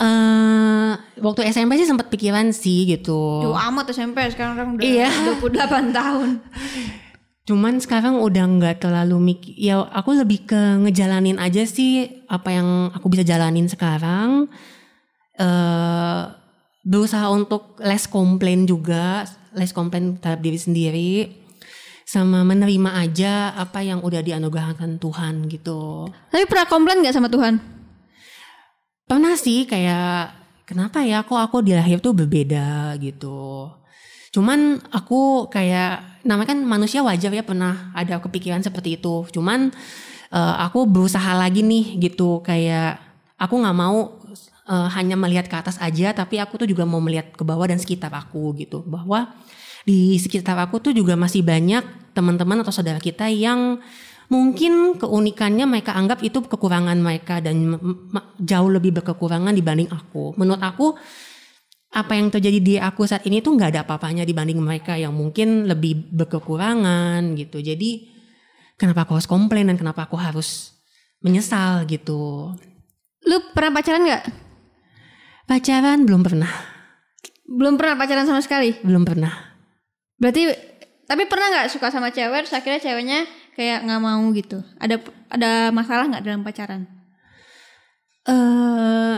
eh 0.00 0.92
waktu 1.18 1.40
SMP 1.44 1.74
sih 1.74 1.84
sempat 1.84 2.06
pikiran 2.06 2.54
sih 2.54 2.86
gitu. 2.86 3.42
Jauh 3.42 3.58
amat 3.66 3.90
SMP 3.90 4.30
sekarang 4.30 4.54
orang 4.54 4.68
udah 4.78 4.84
Iya. 4.86 5.10
28 5.42 5.90
tahun. 5.98 6.28
Cuman 7.42 7.82
sekarang 7.82 8.22
udah 8.22 8.46
nggak 8.46 8.78
terlalu 8.78 9.34
mikir. 9.34 9.58
Ya 9.58 9.82
aku 9.82 10.14
lebih 10.14 10.46
ke 10.46 10.60
ngejalanin 10.78 11.36
aja 11.36 11.66
sih 11.66 12.22
apa 12.24 12.54
yang 12.54 12.68
aku 12.94 13.10
bisa 13.10 13.26
jalanin 13.26 13.66
sekarang. 13.66 14.46
eh 15.34 16.22
berusaha 16.90 17.30
untuk 17.30 17.78
less 17.78 18.10
komplain 18.10 18.66
juga, 18.66 19.22
less 19.54 19.70
komplain 19.70 20.18
terhadap 20.18 20.42
diri 20.42 20.58
sendiri, 20.58 21.12
sama 22.02 22.42
menerima 22.42 22.90
aja 22.98 23.54
apa 23.54 23.86
yang 23.86 24.02
udah 24.02 24.18
dianugerahkan 24.18 24.98
Tuhan 24.98 25.46
gitu. 25.46 26.10
Tapi 26.34 26.44
pernah 26.50 26.66
komplain 26.66 26.98
nggak 26.98 27.14
sama 27.14 27.30
Tuhan? 27.30 27.62
Pernah 29.06 29.38
sih 29.38 29.70
kayak 29.70 30.34
kenapa 30.66 31.06
ya 31.06 31.22
kok 31.22 31.38
aku 31.38 31.62
di 31.62 31.78
lahir 31.78 32.02
tuh 32.02 32.10
berbeda 32.10 32.98
gitu. 32.98 33.70
Cuman 34.34 34.82
aku 34.90 35.46
kayak 35.46 36.22
namanya 36.26 36.54
kan 36.54 36.58
manusia 36.66 37.06
wajar 37.06 37.30
ya 37.30 37.46
pernah 37.46 37.94
ada 37.94 38.18
kepikiran 38.18 38.66
seperti 38.66 38.98
itu. 38.98 39.30
Cuman 39.30 39.70
eh, 40.34 40.54
aku 40.58 40.90
berusaha 40.90 41.38
lagi 41.38 41.62
nih 41.62 42.02
gitu 42.02 42.42
kayak 42.42 42.98
aku 43.38 43.54
nggak 43.54 43.78
mau 43.78 44.19
eh, 44.70 44.88
hanya 44.94 45.18
melihat 45.18 45.50
ke 45.50 45.56
atas 45.58 45.76
aja 45.82 46.14
tapi 46.14 46.38
aku 46.38 46.62
tuh 46.62 46.68
juga 46.70 46.86
mau 46.86 47.02
melihat 47.02 47.34
ke 47.34 47.42
bawah 47.42 47.66
dan 47.66 47.82
sekitar 47.82 48.14
aku 48.14 48.54
gitu 48.54 48.86
bahwa 48.86 49.34
di 49.82 50.14
sekitar 50.20 50.54
aku 50.60 50.78
tuh 50.78 50.92
juga 50.94 51.18
masih 51.18 51.42
banyak 51.42 52.14
teman-teman 52.14 52.62
atau 52.62 52.72
saudara 52.72 53.00
kita 53.00 53.26
yang 53.32 53.80
mungkin 54.30 54.94
keunikannya 54.96 55.66
mereka 55.66 55.96
anggap 55.98 56.22
itu 56.22 56.38
kekurangan 56.46 56.96
mereka 57.02 57.42
dan 57.42 57.76
jauh 58.38 58.70
lebih 58.70 58.94
berkekurangan 59.02 59.50
dibanding 59.50 59.90
aku. 59.90 60.38
Menurut 60.38 60.62
aku 60.62 60.94
apa 61.90 62.14
yang 62.14 62.30
terjadi 62.30 62.58
di 62.62 62.74
aku 62.78 63.02
saat 63.02 63.26
ini 63.26 63.42
tuh 63.42 63.58
nggak 63.58 63.74
ada 63.74 63.80
apa-apanya 63.82 64.22
dibanding 64.22 64.62
mereka 64.62 64.94
yang 64.94 65.10
mungkin 65.10 65.66
lebih 65.66 66.14
berkekurangan 66.14 67.34
gitu. 67.34 67.58
Jadi 67.58 68.06
kenapa 68.78 69.02
aku 69.02 69.18
harus 69.18 69.26
komplain 69.26 69.66
dan 69.66 69.76
kenapa 69.76 70.06
aku 70.06 70.14
harus 70.14 70.78
menyesal 71.18 71.82
gitu. 71.90 72.54
Lu 73.26 73.36
pernah 73.50 73.82
pacaran 73.82 74.06
nggak? 74.06 74.49
Pacaran 75.50 76.06
belum 76.06 76.22
pernah, 76.22 76.52
Belum 77.42 77.74
pernah 77.74 77.98
pacaran 77.98 78.22
sama 78.22 78.38
sekali. 78.38 78.78
belum 78.86 79.02
pernah. 79.02 79.34
Berarti 80.14 80.46
tapi 81.02 81.26
pernah 81.26 81.50
nggak 81.50 81.74
suka 81.74 81.90
sama 81.90 82.14
cewek 82.14 82.46
terus 82.46 82.54
akhirnya 82.54 82.78
ceweknya 82.78 83.18
kayak 83.58 83.82
nggak 83.82 83.98
mau 83.98 84.22
gitu. 84.30 84.62
Ada 84.78 85.02
ada 85.26 85.74
masalah 85.74 86.06
nggak 86.06 86.22
dalam 86.22 86.46
pacaran? 86.46 86.86
Eh 88.22 89.16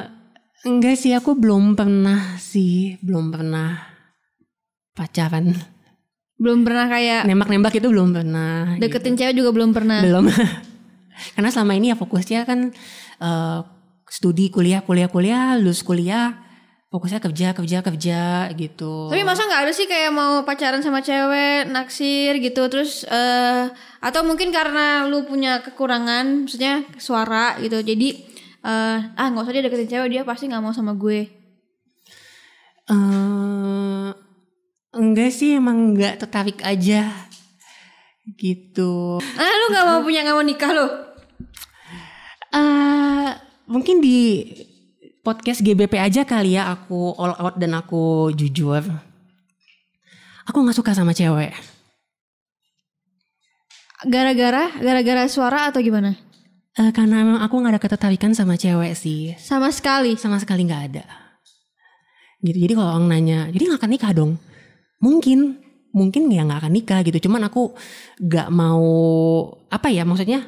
enggak 0.64 0.96
sih 0.96 1.12
aku 1.12 1.36
belum 1.36 1.76
pernah 1.76 2.40
sih, 2.40 2.96
belum 3.04 3.28
pernah 3.28 3.76
pacaran. 4.96 5.52
Belum 6.40 6.64
pernah 6.64 6.88
kayak 6.88 7.28
Nembak-nembak 7.28 7.76
itu 7.76 7.92
belum 7.92 8.16
pernah. 8.16 8.80
deketin 8.80 9.20
cewek 9.20 9.36
juga 9.36 9.52
belum 9.52 9.76
pernah. 9.76 10.00
belum 10.00 10.32
karena 11.36 11.50
selama 11.52 11.76
ini 11.76 11.92
ya 11.92 11.96
fokusnya 12.00 12.48
kan 12.48 12.72
eh, 13.20 13.58
studi 14.12 14.52
kuliah 14.52 14.84
kuliah 14.84 15.08
kuliah 15.08 15.56
lulus 15.56 15.80
kuliah 15.80 16.36
fokusnya 16.92 17.24
kerja 17.24 17.56
kerja 17.56 17.78
kerja 17.80 18.20
gitu. 18.52 19.08
Tapi 19.08 19.24
masa 19.24 19.48
nggak 19.48 19.64
ada 19.64 19.72
sih 19.72 19.88
kayak 19.88 20.12
mau 20.12 20.44
pacaran 20.44 20.84
sama 20.84 21.00
cewek, 21.00 21.72
naksir 21.72 22.36
gitu, 22.36 22.68
terus 22.68 23.08
eh 23.08 23.72
atau 24.04 24.20
mungkin 24.28 24.52
karena 24.52 25.08
lu 25.08 25.24
punya 25.24 25.64
kekurangan, 25.64 26.44
maksudnya 26.44 26.84
suara 27.00 27.56
gitu, 27.64 27.80
jadi 27.80 28.08
eh 28.60 28.98
ah 29.16 29.26
nggak 29.32 29.48
usah 29.48 29.54
dia 29.56 29.64
deketin 29.64 29.88
cewek 29.88 30.08
dia 30.12 30.22
pasti 30.28 30.52
nggak 30.52 30.60
mau 30.60 30.76
sama 30.76 30.92
gue. 30.92 31.32
Eh, 32.92 34.08
enggak 34.92 35.32
sih 35.32 35.56
emang 35.56 35.96
nggak 35.96 36.20
tertarik 36.20 36.60
aja 36.60 37.08
gitu. 38.36 39.16
Ah 39.16 39.48
lu 39.48 39.72
nggak 39.72 39.86
mau 39.88 40.04
punya 40.04 40.28
nggak 40.28 40.36
mau 40.36 40.44
nikah 40.44 40.70
eh 42.52 43.32
mungkin 43.72 44.04
di 44.04 44.44
podcast 45.24 45.64
GBP 45.64 45.96
aja 45.96 46.28
kali 46.28 46.60
ya 46.60 46.68
aku 46.68 47.16
all 47.16 47.32
out 47.40 47.56
dan 47.56 47.72
aku 47.72 48.30
jujur. 48.36 48.84
Aku 50.44 50.56
nggak 50.60 50.76
suka 50.76 50.92
sama 50.92 51.16
cewek. 51.16 51.54
Gara-gara 54.02 54.74
gara-gara 54.82 55.24
suara 55.30 55.70
atau 55.70 55.78
gimana? 55.78 56.12
Eh, 56.74 56.90
karena 56.90 57.22
emang 57.22 57.38
aku 57.40 57.54
nggak 57.62 57.72
ada 57.78 57.82
ketertarikan 57.82 58.32
sama 58.34 58.58
cewek 58.58 58.92
sih. 58.98 59.38
Sama 59.38 59.70
sekali. 59.70 60.18
sama 60.18 60.42
sekali 60.42 60.66
nggak 60.66 60.84
ada. 60.92 61.04
Gitu 62.42 62.58
jadi 62.58 62.74
kalau 62.74 62.98
orang 62.98 63.06
nanya 63.06 63.38
jadi 63.54 63.70
nggak 63.70 63.80
akan 63.80 63.92
nikah 63.94 64.12
dong? 64.12 64.32
Mungkin 64.98 65.62
mungkin 65.94 66.26
ya 66.34 66.42
nggak 66.42 66.66
akan 66.66 66.72
nikah 66.74 67.00
gitu. 67.06 67.30
Cuman 67.30 67.46
aku 67.46 67.78
nggak 68.18 68.48
mau 68.50 68.82
apa 69.70 69.88
ya 69.94 70.02
maksudnya 70.02 70.42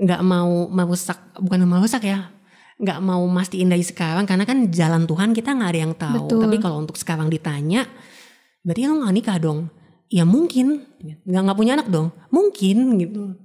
nggak 0.00 0.22
mau 0.24 0.66
merusak 0.72 1.18
bukan 1.36 1.68
merusak 1.68 2.08
ya 2.08 2.32
nggak 2.80 3.00
mau 3.04 3.20
mastiin 3.28 3.68
dari 3.68 3.84
sekarang 3.84 4.24
karena 4.24 4.48
kan 4.48 4.72
jalan 4.72 5.04
Tuhan 5.04 5.36
kita 5.36 5.52
nggak 5.52 5.70
ada 5.70 5.80
yang 5.84 5.92
tahu. 5.92 6.16
Betul. 6.24 6.40
tapi 6.48 6.56
kalau 6.56 6.76
untuk 6.80 6.96
sekarang 6.96 7.28
ditanya 7.28 7.84
berarti 8.64 8.88
lo 8.88 9.04
nggak 9.04 9.14
nikah 9.20 9.36
dong? 9.36 9.68
Ya 10.08 10.24
mungkin. 10.24 10.88
Nggak 11.28 11.42
nggak 11.44 11.58
punya 11.60 11.76
anak 11.76 11.92
dong? 11.92 12.08
Mungkin 12.32 12.96
gitu. 12.96 13.36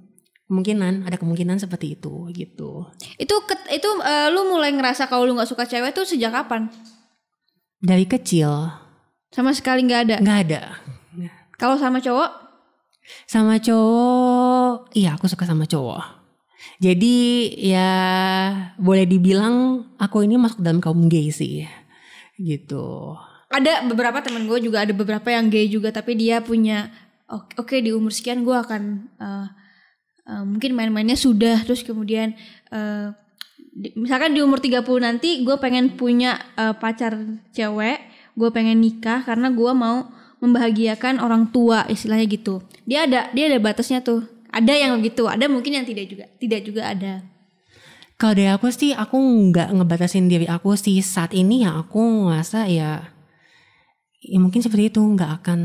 Kemungkinan 0.48 1.04
ada 1.04 1.20
kemungkinan 1.20 1.60
seperti 1.60 2.00
itu 2.00 2.32
gitu. 2.32 2.88
Itu 3.20 3.34
itu 3.68 3.88
eh, 4.00 4.28
lu 4.32 4.48
mulai 4.48 4.72
ngerasa 4.72 5.04
kalau 5.04 5.28
lu 5.28 5.36
nggak 5.36 5.52
suka 5.52 5.68
cewek 5.68 5.92
tuh 5.92 6.08
sejak 6.08 6.32
kapan? 6.32 6.72
dari 7.76 8.08
kecil. 8.08 8.72
Sama 9.30 9.52
sekali 9.52 9.84
nggak 9.84 10.02
ada. 10.08 10.16
nggak 10.24 10.40
ada. 10.48 10.62
Kalau 11.60 11.76
sama 11.76 12.00
cowok? 12.00 12.46
sama 13.26 13.58
cowok 13.62 14.90
iya 14.98 15.14
aku 15.14 15.30
suka 15.30 15.46
sama 15.46 15.62
cowok 15.66 16.02
jadi 16.76 17.16
ya 17.56 17.90
boleh 18.76 19.04
dibilang 19.04 19.54
aku 19.96 20.24
ini 20.24 20.36
masuk 20.36 20.60
dalam 20.60 20.78
kaum 20.78 21.08
gay 21.08 21.28
sih 21.30 21.64
gitu 22.36 23.16
Ada 23.48 23.86
beberapa 23.86 24.20
temen 24.20 24.44
gue 24.44 24.58
juga 24.60 24.84
ada 24.84 24.92
beberapa 24.92 25.28
yang 25.30 25.48
gay 25.48 25.66
juga 25.66 25.88
tapi 25.88 26.12
dia 26.14 26.42
punya 26.42 26.90
oke 27.26 27.56
oke, 27.56 27.76
di 27.78 27.94
umur 27.94 28.12
sekian 28.12 28.42
gue 28.42 28.52
akan 28.52 28.82
eh, 29.16 29.46
eh, 30.26 30.44
mungkin 30.44 30.76
main-mainnya 30.76 31.16
sudah 31.16 31.64
terus 31.64 31.80
kemudian 31.80 32.34
eh, 32.68 33.06
di- 33.72 33.94
misalkan 33.96 34.36
di 34.36 34.40
umur 34.44 34.60
30 34.60 34.84
nanti 35.00 35.40
gue 35.46 35.56
pengen 35.56 35.96
punya 35.96 36.36
eh, 36.56 36.74
pacar 36.76 37.16
cewek, 37.52 37.98
gue 38.36 38.48
pengen 38.52 38.82
nikah 38.82 39.24
karena 39.24 39.48
gue 39.48 39.72
mau 39.72 40.10
membahagiakan 40.36 41.16
orang 41.24 41.48
tua 41.48 41.88
istilahnya 41.88 42.28
gitu. 42.28 42.60
Dia 42.84 43.08
ada 43.08 43.32
dia 43.32 43.48
ada 43.48 43.56
batasnya 43.56 44.04
tuh. 44.04 44.28
Ada 44.56 44.72
yang 44.72 44.96
begitu, 44.96 45.28
ada 45.28 45.44
mungkin 45.52 45.76
yang 45.76 45.84
tidak 45.84 46.08
juga, 46.08 46.24
tidak 46.40 46.60
juga 46.64 46.82
ada. 46.88 47.12
kalau 48.16 48.32
dari 48.32 48.48
aku 48.48 48.72
sih 48.72 48.96
aku 48.96 49.20
nggak 49.52 49.76
ngebatasin 49.76 50.24
diri 50.24 50.48
aku 50.48 50.72
sih 50.72 51.04
saat 51.04 51.36
ini 51.36 51.68
ya 51.68 51.76
aku 51.76 52.00
ngerasa 52.24 52.64
ya 52.64 53.12
ya 54.24 54.38
mungkin 54.40 54.64
seperti 54.64 54.88
itu 54.88 55.04
nggak 55.04 55.44
akan 55.44 55.60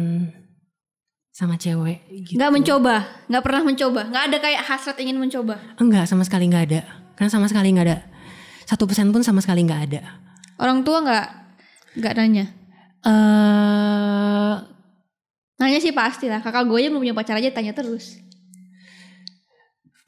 sama 1.32 1.56
cewek 1.56 2.04
gitu. 2.12 2.36
Nggak 2.36 2.52
mencoba, 2.52 2.96
nggak 3.32 3.44
pernah 3.48 3.62
mencoba, 3.64 4.02
nggak 4.12 4.24
ada 4.28 4.38
kayak 4.44 4.62
hasrat 4.68 5.00
ingin 5.00 5.16
mencoba. 5.16 5.64
enggak 5.80 6.04
sama 6.12 6.28
sekali 6.28 6.52
nggak 6.52 6.66
ada 6.68 6.82
karena 7.16 7.32
sama 7.32 7.48
sekali 7.48 7.72
nggak 7.72 7.88
ada 7.88 8.04
satu 8.68 8.84
persen 8.84 9.16
pun 9.16 9.24
sama 9.24 9.40
sekali 9.40 9.64
nggak 9.64 9.82
ada 9.88 10.02
Orang 10.60 10.84
tua 10.84 11.00
nggak 11.08 11.28
nggak 12.04 12.14
nanya. 12.20 12.46
eh 13.08 14.56
Nanya 15.56 15.80
sih 15.80 15.94
pasti 15.94 16.26
lah. 16.28 16.42
Kakak 16.42 16.66
gue 16.68 16.78
aja 16.82 16.90
belum 16.92 17.00
punya 17.00 17.16
pacar 17.16 17.38
aja 17.38 17.48
tanya 17.54 17.72
terus. 17.72 18.18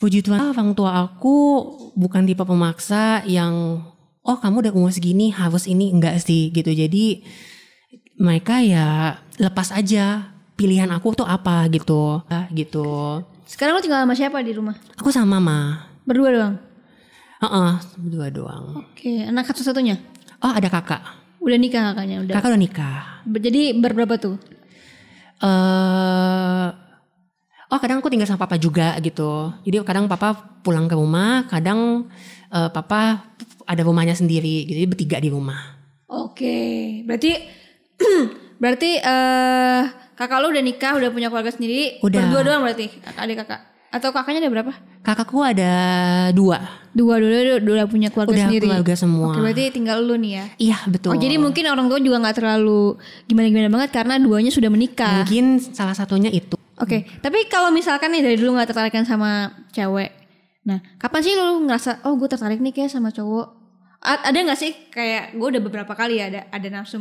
Puji 0.04 0.20
Tuhan 0.20 0.52
orang 0.52 0.76
tua 0.76 1.00
aku 1.00 1.64
bukan 1.96 2.28
tipe 2.28 2.44
pemaksa 2.44 3.24
yang 3.24 3.80
oh 4.20 4.36
kamu 4.36 4.68
udah 4.68 4.74
umur 4.76 4.92
segini 4.92 5.32
harus 5.32 5.64
ini 5.64 5.96
enggak 5.96 6.20
sih 6.20 6.52
gitu. 6.52 6.76
Jadi 6.76 7.24
mereka 8.20 8.60
ya 8.60 9.16
lepas 9.40 9.72
aja 9.72 10.28
pilihan 10.60 10.92
aku 10.92 11.16
tuh 11.16 11.24
apa 11.24 11.72
gitu. 11.72 12.20
Ah, 12.28 12.52
gitu. 12.52 13.24
Sekarang 13.48 13.80
lo 13.80 13.82
tinggal 13.82 14.04
sama 14.04 14.12
siapa 14.12 14.44
di 14.44 14.52
rumah? 14.52 14.76
Aku 15.00 15.08
sama 15.08 15.40
mama. 15.40 15.88
Berdua 16.04 16.36
doang. 16.36 16.56
Heeh, 17.40 17.72
berdua 17.96 18.28
doang. 18.28 18.84
Oke, 18.84 19.24
anak 19.24 19.48
satu-satunya. 19.56 20.04
Oh, 20.44 20.52
ada 20.52 20.68
kakak. 20.68 21.00
Udah 21.40 21.56
nikah 21.56 21.96
kakaknya 21.96 22.28
udah. 22.28 22.36
Kakak 22.36 22.52
udah 22.52 22.60
nikah. 22.60 23.24
Jadi 23.24 23.72
berberapa 23.80 24.20
tuh? 24.20 24.36
eh 25.44 26.83
oh 27.70 27.80
kadang 27.80 28.00
aku 28.00 28.10
tinggal 28.10 28.28
sama 28.28 28.42
papa 28.42 28.58
juga 28.58 28.98
gitu. 29.00 29.54
Jadi 29.64 29.76
kadang 29.84 30.06
papa 30.08 30.34
pulang 30.60 30.88
ke 30.88 30.96
rumah, 30.96 31.48
kadang 31.48 32.10
eh, 32.50 32.70
papa 32.72 33.30
ada 33.64 33.82
rumahnya 33.84 34.16
sendiri 34.16 34.68
gitu. 34.68 34.78
Jadi 34.84 34.88
bertiga 34.90 35.18
di 35.20 35.30
rumah. 35.32 35.80
Oke, 36.08 36.56
berarti 37.06 37.32
berarti 38.62 38.90
eh 38.98 39.82
kakak 40.14 40.40
lo 40.40 40.52
udah 40.52 40.64
nikah, 40.64 40.94
udah 41.00 41.10
punya 41.10 41.28
keluarga 41.32 41.52
sendiri. 41.52 42.00
Udah. 42.02 42.20
Berdua 42.28 42.42
doang 42.44 42.62
berarti 42.66 42.90
adik 43.18 43.46
kakak. 43.46 43.62
Atau 43.94 44.10
kakaknya 44.10 44.42
ada 44.42 44.50
berapa? 44.50 44.74
Kakakku 45.06 45.38
ada 45.46 45.72
dua, 46.34 46.66
Dua, 46.98 47.22
dua, 47.22 47.30
dua, 47.30 47.58
dua, 47.62 47.74
udah 47.78 47.88
punya 47.90 48.10
keluarga 48.10 48.34
udah 48.34 48.46
sendiri. 48.50 48.66
keluarga 48.66 48.94
semua. 48.98 49.30
Oke, 49.34 49.40
berarti 49.46 49.64
tinggal 49.70 50.02
lu 50.02 50.18
nih 50.18 50.32
ya. 50.34 50.46
Iya 50.58 50.78
betul. 50.90 51.14
Oh, 51.14 51.18
jadi 51.22 51.38
mungkin 51.38 51.70
orang 51.70 51.86
tua 51.94 52.02
juga 52.02 52.18
nggak 52.22 52.38
terlalu 52.42 52.98
gimana-gimana 53.30 53.70
banget 53.70 53.90
karena 53.94 54.18
duanya 54.18 54.50
sudah 54.50 54.70
menikah. 54.74 55.22
mungkin 55.22 55.62
salah 55.62 55.94
satunya 55.94 56.34
itu. 56.34 56.58
Oke, 56.82 57.06
tapi 57.22 57.46
kalau 57.54 57.70
misalkan 57.70 58.10
nih 58.10 58.26
dari 58.26 58.38
dulu 58.40 58.58
nggak 58.58 58.74
tertarikan 58.74 59.06
sama 59.06 59.54
cewek, 59.70 60.10
nah 60.66 60.82
kapan 60.98 61.22
sih 61.22 61.34
lu 61.38 61.70
ngerasa 61.70 62.02
oh 62.10 62.18
gue 62.18 62.26
tertarik 62.26 62.58
nih 62.58 62.74
kayak 62.74 62.90
sama 62.90 63.14
cowok? 63.14 63.48
A- 64.04 64.26
ada 64.34 64.36
nggak 64.42 64.60
sih 64.60 64.74
kayak 64.90 65.38
gue 65.38 65.48
udah 65.54 65.62
beberapa 65.62 65.94
kali 65.94 66.18
ya 66.18 66.34
ada 66.34 66.42
ada 66.50 66.68
nafsu 66.74 66.98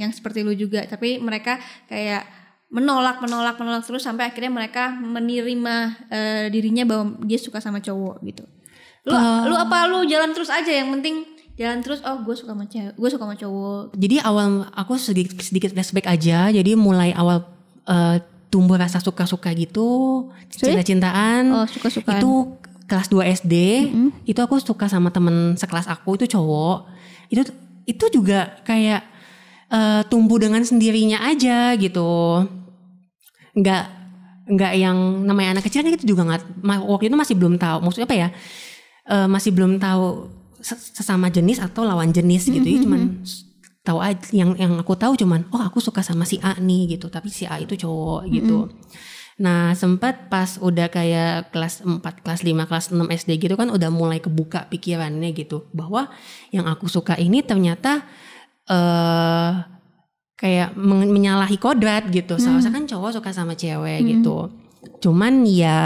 yang 0.00 0.08
seperti 0.10 0.40
lu 0.40 0.56
juga, 0.56 0.88
tapi 0.88 1.20
mereka 1.20 1.60
kayak 1.86 2.24
menolak 2.72 3.20
menolak 3.20 3.60
menolak 3.60 3.84
terus 3.84 4.06
sampai 4.06 4.30
akhirnya 4.30 4.48
mereka 4.48 4.94
menerima 4.94 5.74
eh, 6.08 6.44
dirinya 6.48 6.88
bahwa 6.88 7.20
dia 7.26 7.36
suka 7.36 7.60
sama 7.60 7.82
cowok 7.84 8.24
gitu. 8.24 8.44
Lu 9.04 9.12
lu 9.46 9.54
apa 9.56 9.84
lu 9.84 10.08
jalan 10.08 10.32
terus 10.32 10.48
aja 10.48 10.72
yang 10.72 10.88
penting 10.96 11.28
jalan 11.60 11.84
terus 11.84 12.00
oh 12.08 12.24
gue 12.24 12.32
suka 12.32 12.56
sama 12.56 12.64
cewek, 12.64 12.96
gue 12.96 13.08
suka 13.12 13.24
sama 13.28 13.36
cowok. 13.36 13.92
Jadi 14.00 14.16
awal 14.24 14.64
aku 14.72 14.96
sedikit 14.96 15.36
sedikit 15.44 15.76
flashback 15.76 16.08
aja. 16.08 16.48
Jadi 16.48 16.72
mulai 16.72 17.12
awal 17.12 17.44
eh, 17.84 18.16
tumbuh 18.50 18.74
rasa 18.74 18.98
suka-suka 18.98 19.54
gitu, 19.54 20.26
cinta-cintaan. 20.68 21.42
Oh 21.48 21.66
suka-suka. 21.66 22.18
Itu 22.18 22.58
kelas 22.84 23.06
2 23.06 23.22
SD, 23.24 23.54
itu 24.24 24.36
aku 24.36 24.58
suka 24.58 24.84
sama 24.84 25.08
temen 25.08 25.54
sekelas 25.54 25.86
aku 25.86 26.18
itu 26.18 26.26
cowok. 26.28 26.90
Itu 27.28 27.46
itu 27.84 28.04
juga 28.10 28.58
kayak 28.62 29.02
eh, 29.70 30.02
tumbuh 30.06 30.36
dengan 30.36 30.60
sendirinya 30.60 31.22
aja 31.22 31.72
gitu. 31.74 32.42
Nggak 33.52 33.82
nggak 34.50 34.72
yang 34.74 34.98
namanya 35.22 35.54
anak 35.54 35.70
kecil 35.70 35.86
kan 35.86 35.94
itu 35.94 36.10
juga 36.10 36.26
nggak 36.26 36.42
waktu 36.82 37.06
itu 37.06 37.14
masih 37.14 37.38
belum 37.38 37.54
tahu 37.54 37.78
maksudnya 37.80 38.08
apa 38.10 38.18
ya 38.18 38.30
Eh, 39.10 39.26
masih 39.26 39.50
belum 39.50 39.82
tahu 39.82 40.30
ses- 40.62 40.94
sesama 40.94 41.26
jenis 41.32 41.58
atau 41.58 41.82
lawan 41.82 42.14
jenis 42.14 42.46
gitu 42.46 42.62
ya 42.62 42.78
cuman 42.78 43.26
tahu 43.80 43.98
aja 43.98 44.20
yang 44.36 44.52
yang 44.60 44.76
aku 44.76 44.92
tahu 44.92 45.16
cuman 45.16 45.48
oh 45.56 45.62
aku 45.64 45.80
suka 45.80 46.04
sama 46.04 46.28
si 46.28 46.36
A 46.44 46.52
nih 46.60 46.96
gitu 46.96 47.08
tapi 47.08 47.32
si 47.32 47.48
A 47.48 47.56
itu 47.56 47.74
cowok 47.76 48.28
gitu. 48.28 48.68
Nah 49.40 49.72
sempat 49.72 50.28
pas 50.28 50.60
udah 50.60 50.92
kayak 50.92 51.48
kelas 51.48 51.80
4 51.80 52.20
kelas 52.20 52.44
5 52.44 52.68
kelas 52.68 52.84
6 52.92 53.08
SD 53.08 53.40
gitu 53.40 53.56
kan 53.56 53.72
udah 53.72 53.88
mulai 53.88 54.20
kebuka 54.20 54.68
pikirannya 54.68 55.32
gitu 55.32 55.64
bahwa 55.72 56.12
yang 56.52 56.68
aku 56.68 56.92
suka 56.92 57.16
ini 57.16 57.40
ternyata 57.40 58.04
eh 58.68 59.52
kayak 60.36 60.76
men- 60.76 61.08
menyalahi 61.12 61.56
kodrat 61.56 62.08
gitu. 62.12 62.36
Seharusnya 62.36 62.72
kan 62.72 62.84
cowok 62.84 63.16
suka 63.16 63.32
sama 63.32 63.56
cewek 63.56 64.04
gitu. 64.20 64.48
Cuman 65.00 65.48
ya 65.48 65.80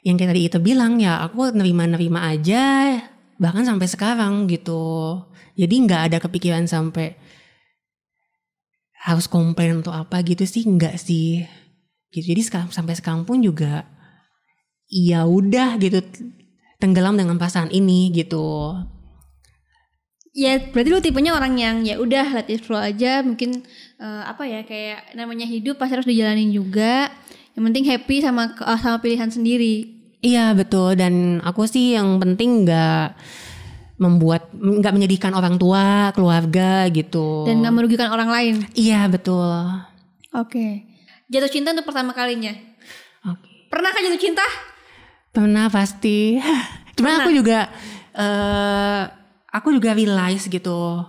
yang 0.00 0.16
kayak 0.16 0.32
tadi 0.32 0.42
itu 0.48 0.58
bilang 0.58 0.96
ya 0.98 1.20
aku 1.20 1.52
nerima-nerima 1.52 2.26
aja 2.26 2.96
bahkan 3.40 3.64
sampai 3.64 3.88
sekarang 3.88 4.44
gitu. 4.52 5.16
Jadi 5.56 5.74
nggak 5.88 6.02
ada 6.12 6.18
kepikiran 6.20 6.68
sampai 6.68 7.16
harus 9.00 9.24
komplain 9.24 9.80
atau 9.80 9.96
apa 9.96 10.20
gitu 10.20 10.44
sih 10.44 10.68
nggak 10.68 11.00
sih. 11.00 11.48
Gitu. 12.12 12.36
Jadi 12.36 12.42
sekarang 12.44 12.68
sampai 12.68 12.94
sekarang 13.00 13.24
pun 13.24 13.40
juga 13.40 13.88
ya 14.92 15.24
udah 15.24 15.80
gitu 15.80 16.04
tenggelam 16.76 17.16
dengan 17.16 17.40
perasaan 17.40 17.72
ini 17.72 18.12
gitu. 18.12 18.76
Ya 20.30 20.62
berarti 20.70 20.88
lu 20.94 21.02
tipenya 21.02 21.34
orang 21.34 21.58
yang 21.58 21.82
ya 21.82 21.98
udah 21.98 22.36
let 22.36 22.52
it 22.52 22.60
flow 22.60 22.78
aja. 22.78 23.24
Mungkin 23.24 23.64
eh, 23.98 24.22
apa 24.28 24.44
ya 24.44 24.62
kayak 24.68 25.16
namanya 25.16 25.48
hidup 25.48 25.80
pasti 25.80 25.96
harus 25.96 26.06
dijalanin 26.06 26.52
juga. 26.52 27.08
Yang 27.56 27.64
penting 27.72 27.84
happy 27.88 28.16
sama 28.20 28.52
sama 28.78 29.00
pilihan 29.00 29.32
sendiri. 29.32 29.99
Iya 30.20 30.52
betul. 30.52 30.96
Dan 30.96 31.40
aku 31.40 31.64
sih 31.64 31.96
yang 31.96 32.20
penting 32.20 32.68
nggak 32.68 33.16
membuat 34.00 34.48
nggak 34.56 34.94
menyedihkan 34.96 35.32
orang 35.36 35.60
tua 35.60 36.12
keluarga 36.16 36.88
gitu. 36.88 37.44
Dan 37.44 37.60
nggak 37.60 37.74
merugikan 37.74 38.08
orang 38.12 38.32
lain. 38.32 38.54
iya 38.72 39.04
betul. 39.08 39.52
Oke. 40.32 40.88
Jatuh 41.30 41.50
cinta 41.52 41.72
untuk 41.72 41.88
pertama 41.88 42.16
kalinya. 42.16 42.52
oke. 43.28 43.68
Pernah 43.68 43.90
kan 43.92 44.00
jatuh 44.04 44.20
cinta? 44.20 44.46
pernah 45.30 45.70
pasti. 45.70 46.42
Cuma 46.98 47.22
aku 47.22 47.30
juga 47.30 47.70
eh 48.14 49.02
aku 49.50 49.74
juga 49.74 49.94
realize 49.94 50.50
gitu. 50.50 51.06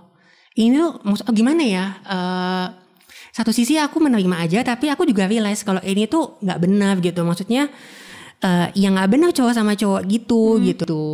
Ini 0.52 0.76
tuh 0.78 0.90
maksud 1.02 1.24
oh, 1.26 1.34
gimana 1.34 1.62
ya? 1.62 1.84
Eh 2.06 2.66
satu 3.32 3.48
sisi 3.48 3.80
aku 3.80 3.96
menerima 3.96 4.44
aja 4.44 4.60
tapi 4.60 4.92
aku 4.92 5.08
juga 5.08 5.24
realize 5.24 5.64
kalau 5.64 5.80
ini 5.82 6.06
tuh 6.06 6.38
nggak 6.40 6.58
benar 6.62 6.94
gitu. 7.02 7.20
Maksudnya 7.26 7.68
eh 8.42 8.68
yang 8.74 8.98
nggak 8.98 9.10
benar 9.10 9.30
cowok 9.30 9.54
sama 9.54 9.78
cowok 9.78 10.02
gitu 10.10 10.58
gitu 10.60 11.04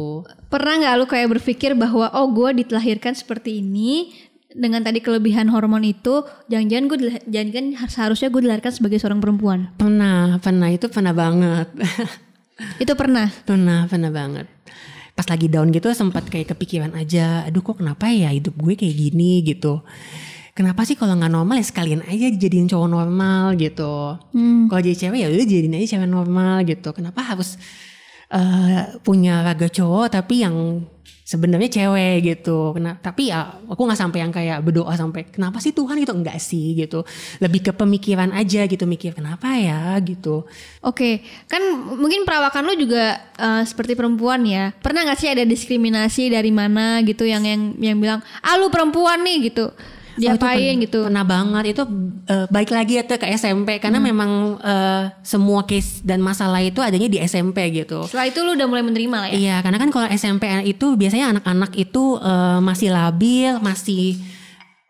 Pernah 0.49 0.81
nggak 0.81 0.95
lu 0.97 1.05
kayak 1.05 1.29
berpikir 1.37 1.77
bahwa 1.77 2.09
oh 2.17 2.33
gue 2.33 2.65
dilahirkan 2.65 3.13
seperti 3.13 3.61
ini 3.61 4.17
dengan 4.49 4.81
tadi 4.81 5.05
kelebihan 5.05 5.53
hormon 5.53 5.85
itu, 5.85 6.25
jangan-jangan 6.49 6.85
gue 6.89 6.99
jangan 7.29 7.85
seharusnya 7.85 8.33
gue 8.33 8.49
dilahirkan 8.49 8.73
sebagai 8.73 8.97
seorang 8.97 9.21
perempuan. 9.21 9.69
pernah 9.77 10.41
pernah 10.41 10.73
itu 10.73 10.89
pernah 10.89 11.13
banget 11.13 11.69
Itu 12.83 12.99
pernah. 12.99 13.31
Pernah, 13.47 13.87
pernah 13.87 14.11
banget. 14.11 14.47
Pas 15.15 15.27
lagi 15.27 15.51
down 15.51 15.75
gitu 15.75 15.91
sempat 15.95 16.31
kayak 16.31 16.55
kepikiran 16.55 16.95
aja, 16.95 17.43
aduh 17.43 17.63
kok 17.63 17.83
kenapa 17.83 18.07
ya 18.11 18.31
hidup 18.31 18.55
gue 18.55 18.79
kayak 18.79 18.95
gini 18.95 19.43
gitu. 19.43 19.83
Kenapa 20.59 20.83
sih 20.83 20.99
kalau 20.99 21.15
nggak 21.15 21.31
normal 21.31 21.63
ya 21.63 21.67
sekalian 21.71 22.03
aja 22.03 22.35
dijadiin 22.35 22.67
cowok 22.67 22.91
normal 22.91 23.55
gitu. 23.55 24.19
Hmm. 24.35 24.67
Kalau 24.67 24.83
jadi 24.83 25.07
cewek 25.07 25.19
ya 25.23 25.31
udah 25.31 25.47
jadiin 25.47 25.79
aja 25.79 25.95
cewek 25.95 26.11
normal 26.11 26.67
gitu. 26.67 26.91
Kenapa 26.91 27.23
harus 27.23 27.55
eh, 28.35 28.99
punya 29.07 29.47
raga 29.47 29.71
cowok 29.71 30.19
tapi 30.19 30.43
yang 30.43 30.83
sebenarnya 31.23 31.71
cewek 31.71 32.27
gitu. 32.27 32.75
Kena, 32.75 32.99
tapi 32.99 33.31
ya 33.31 33.55
aku 33.71 33.87
nggak 33.87 34.01
sampai 34.03 34.19
yang 34.19 34.35
kayak 34.35 34.59
berdoa 34.67 34.91
sampai 34.99 35.31
kenapa 35.31 35.63
sih 35.63 35.71
Tuhan 35.71 35.95
gitu 36.03 36.11
enggak 36.11 36.43
sih 36.43 36.75
gitu. 36.75 37.07
Lebih 37.39 37.71
ke 37.71 37.73
pemikiran 37.79 38.35
aja 38.35 38.67
gitu 38.67 38.83
mikir 38.83 39.15
kenapa 39.15 39.55
ya 39.55 39.95
gitu. 40.03 40.43
Oke, 40.83 41.23
kan 41.47 41.63
mungkin 41.95 42.27
perawakan 42.27 42.67
lu 42.67 42.75
juga 42.83 43.31
eh, 43.39 43.63
seperti 43.63 43.95
perempuan 43.95 44.43
ya. 44.43 44.75
Pernah 44.75 45.07
nggak 45.07 45.19
sih 45.23 45.31
ada 45.31 45.47
diskriminasi 45.47 46.35
dari 46.35 46.51
mana 46.51 46.99
gitu 47.07 47.23
yang 47.23 47.47
yang 47.47 47.79
yang 47.79 48.03
bilang, 48.03 48.27
ah 48.43 48.59
lu 48.59 48.67
perempuan 48.75 49.23
nih 49.23 49.55
gitu, 49.55 49.71
itu 49.71 49.98
diapain 50.19 50.59
pernah- 50.59 50.83
gitu? 50.85 50.99
Pernah 51.07 51.25
banget 51.25 51.65
itu 51.73 51.83
eh, 52.27 52.47
baik 52.51 52.71
lagi 52.75 52.93
ya 52.99 53.03
tuh 53.07 53.17
ke 53.17 53.27
SMP 53.31 53.79
karena 53.79 54.03
memang 54.03 54.59
eh, 54.59 55.15
semua 55.23 55.63
case 55.65 56.03
dan 56.03 56.19
masalah 56.19 56.59
itu 56.61 56.83
adanya 56.83 57.07
di 57.07 57.23
SMP 57.23 57.71
gitu. 57.73 58.05
Setelah 58.11 58.27
itu 58.29 58.39
lu 58.43 58.59
udah 58.59 58.67
mulai 58.67 58.83
menerima 58.83 59.17
lah 59.17 59.29
ya. 59.31 59.37
Iya, 59.39 59.57
karena 59.63 59.79
kan 59.79 59.91
kalau 59.95 60.07
SMP 60.11 60.45
itu 60.67 60.87
biasanya 60.99 61.39
anak-anak 61.39 61.73
itu 61.79 62.19
eh, 62.19 62.59
masih 62.61 62.89
labil, 62.91 63.53
masih 63.63 64.19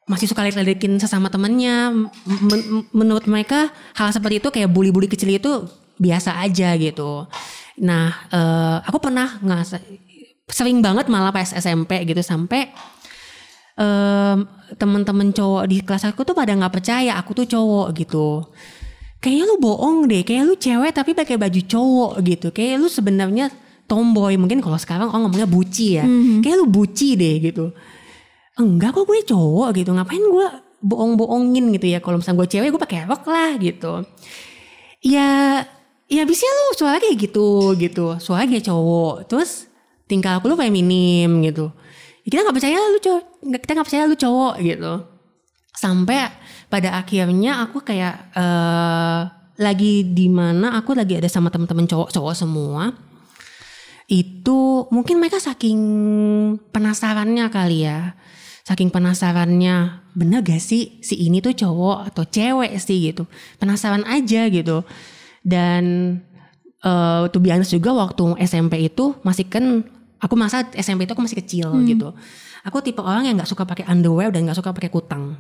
masih 0.09 0.25
suka 0.25 0.41
ledekin 0.41 0.97
sesama 0.97 1.29
temennya. 1.29 1.93
Men- 2.25 2.89
menurut 2.97 3.29
mereka 3.29 3.69
hal 3.93 4.09
seperti 4.09 4.41
itu 4.41 4.49
kayak 4.49 4.73
bully-bully 4.73 5.07
kecil 5.07 5.29
itu 5.29 5.69
biasa 6.01 6.41
aja 6.41 6.73
gitu. 6.81 7.29
Nah, 7.85 8.11
eh, 8.33 8.77
aku 8.89 8.99
pernah 8.99 9.37
nggak 9.39 9.63
sering 10.49 10.81
banget 10.81 11.13
malah 11.13 11.29
pas 11.29 11.53
SMP 11.53 12.09
gitu 12.09 12.25
sampai 12.25 12.73
em, 13.79 14.39
temen-temen 14.75 15.31
cowok 15.33 15.65
di 15.71 15.81
kelas 15.81 16.05
aku 16.11 16.27
tuh 16.27 16.35
pada 16.35 16.53
nggak 16.53 16.75
percaya 16.75 17.15
aku 17.17 17.33
tuh 17.39 17.47
cowok 17.47 17.95
gitu. 17.95 18.43
Kayaknya 19.19 19.45
lu 19.51 19.57
bohong 19.59 20.07
deh, 20.07 20.23
kayak 20.23 20.43
lu 20.47 20.55
cewek 20.55 20.95
tapi 20.95 21.11
pakai 21.11 21.35
baju 21.35 21.61
cowok 21.67 22.13
gitu. 22.23 22.49
Kayak 22.55 22.75
lu 22.83 22.87
sebenarnya 22.87 23.51
tomboy. 23.91 24.39
Mungkin 24.39 24.63
kalau 24.63 24.79
sekarang 24.79 25.11
orang 25.11 25.27
ngomongnya 25.27 25.51
buci 25.51 25.99
ya. 25.99 26.07
Kayak 26.39 26.57
lu 26.63 26.67
buci 26.71 27.19
deh 27.19 27.35
gitu. 27.43 27.75
Enggak 28.59 28.95
kok 28.95 29.11
gue 29.11 29.19
cowok 29.27 29.75
gitu. 29.75 29.91
Ngapain 29.91 30.23
gue 30.23 30.47
bohong-bohongin 30.87 31.75
gitu 31.75 31.87
ya. 31.91 31.99
Kalau 31.99 32.23
misalnya 32.23 32.39
gue 32.47 32.49
cewek 32.55 32.69
gue 32.71 32.79
pakai 32.79 33.11
rok 33.11 33.27
lah 33.27 33.59
gitu. 33.59 34.07
Ya 35.03 35.63
ya 36.07 36.23
bisa 36.23 36.47
lu 36.47 36.79
suara 36.79 37.03
kayak 37.03 37.19
gitu 37.19 37.75
gitu. 37.75 38.23
Suara 38.23 38.47
kayak 38.47 38.71
cowok. 38.71 39.27
Terus 39.27 39.67
tingkah 40.07 40.39
aku 40.39 40.47
lu 40.47 40.55
feminim 40.55 41.43
gitu. 41.43 41.75
Kita 42.29 42.45
nggak 42.45 42.57
percaya 42.57 42.77
lu 42.77 42.99
cowok. 43.01 43.25
Kita 43.59 43.71
nggak 43.73 43.87
percaya 43.89 44.03
lu 44.05 44.17
cowok 44.17 44.55
gitu. 44.61 44.93
Sampai 45.73 46.29
pada 46.69 47.01
akhirnya 47.01 47.65
aku 47.65 47.81
kayak 47.81 48.15
eh 48.37 49.21
lagi 49.59 50.07
di 50.07 50.31
mana 50.31 50.79
aku 50.79 50.95
lagi 50.95 51.19
ada 51.19 51.27
sama 51.27 51.51
teman-teman 51.51 51.91
cowok-cowok 51.91 52.35
semua 52.39 52.95
itu 54.09 54.89
mungkin 54.89 55.19
mereka 55.21 55.43
saking 55.43 55.81
penasarannya 56.71 57.45
kali 57.51 57.85
ya 57.85 58.15
saking 58.65 58.89
penasarannya 58.89 60.07
bener 60.15 60.41
gak 60.47 60.63
sih 60.63 61.03
si 61.03 61.27
ini 61.27 61.43
tuh 61.43 61.53
cowok 61.59 62.09
atau 62.09 62.25
cewek 62.25 62.73
sih 62.79 63.11
gitu 63.13 63.27
penasaran 63.59 64.07
aja 64.07 64.47
gitu 64.49 64.87
dan 65.43 65.85
eh 66.79 67.23
tuh 67.35 67.43
biasa 67.43 67.67
juga 67.67 67.91
waktu 67.99 68.39
SMP 68.47 68.87
itu 68.87 69.19
masih 69.27 69.51
kan 69.51 69.83
aku 70.19 70.35
masa 70.35 70.67
SMP 70.75 71.07
itu 71.07 71.13
aku 71.15 71.23
masih 71.25 71.39
kecil 71.39 71.69
gitu 71.87 72.15
aku 72.67 72.83
tipe 72.83 73.01
orang 73.03 73.27
yang 73.27 73.35
nggak 73.39 73.51
suka 73.51 73.63
pakai 73.67 73.87
underwear 73.87 74.35
dan 74.35 74.47
nggak 74.47 74.59
suka 74.59 74.75
pakai 74.75 74.91
kutang 74.91 75.39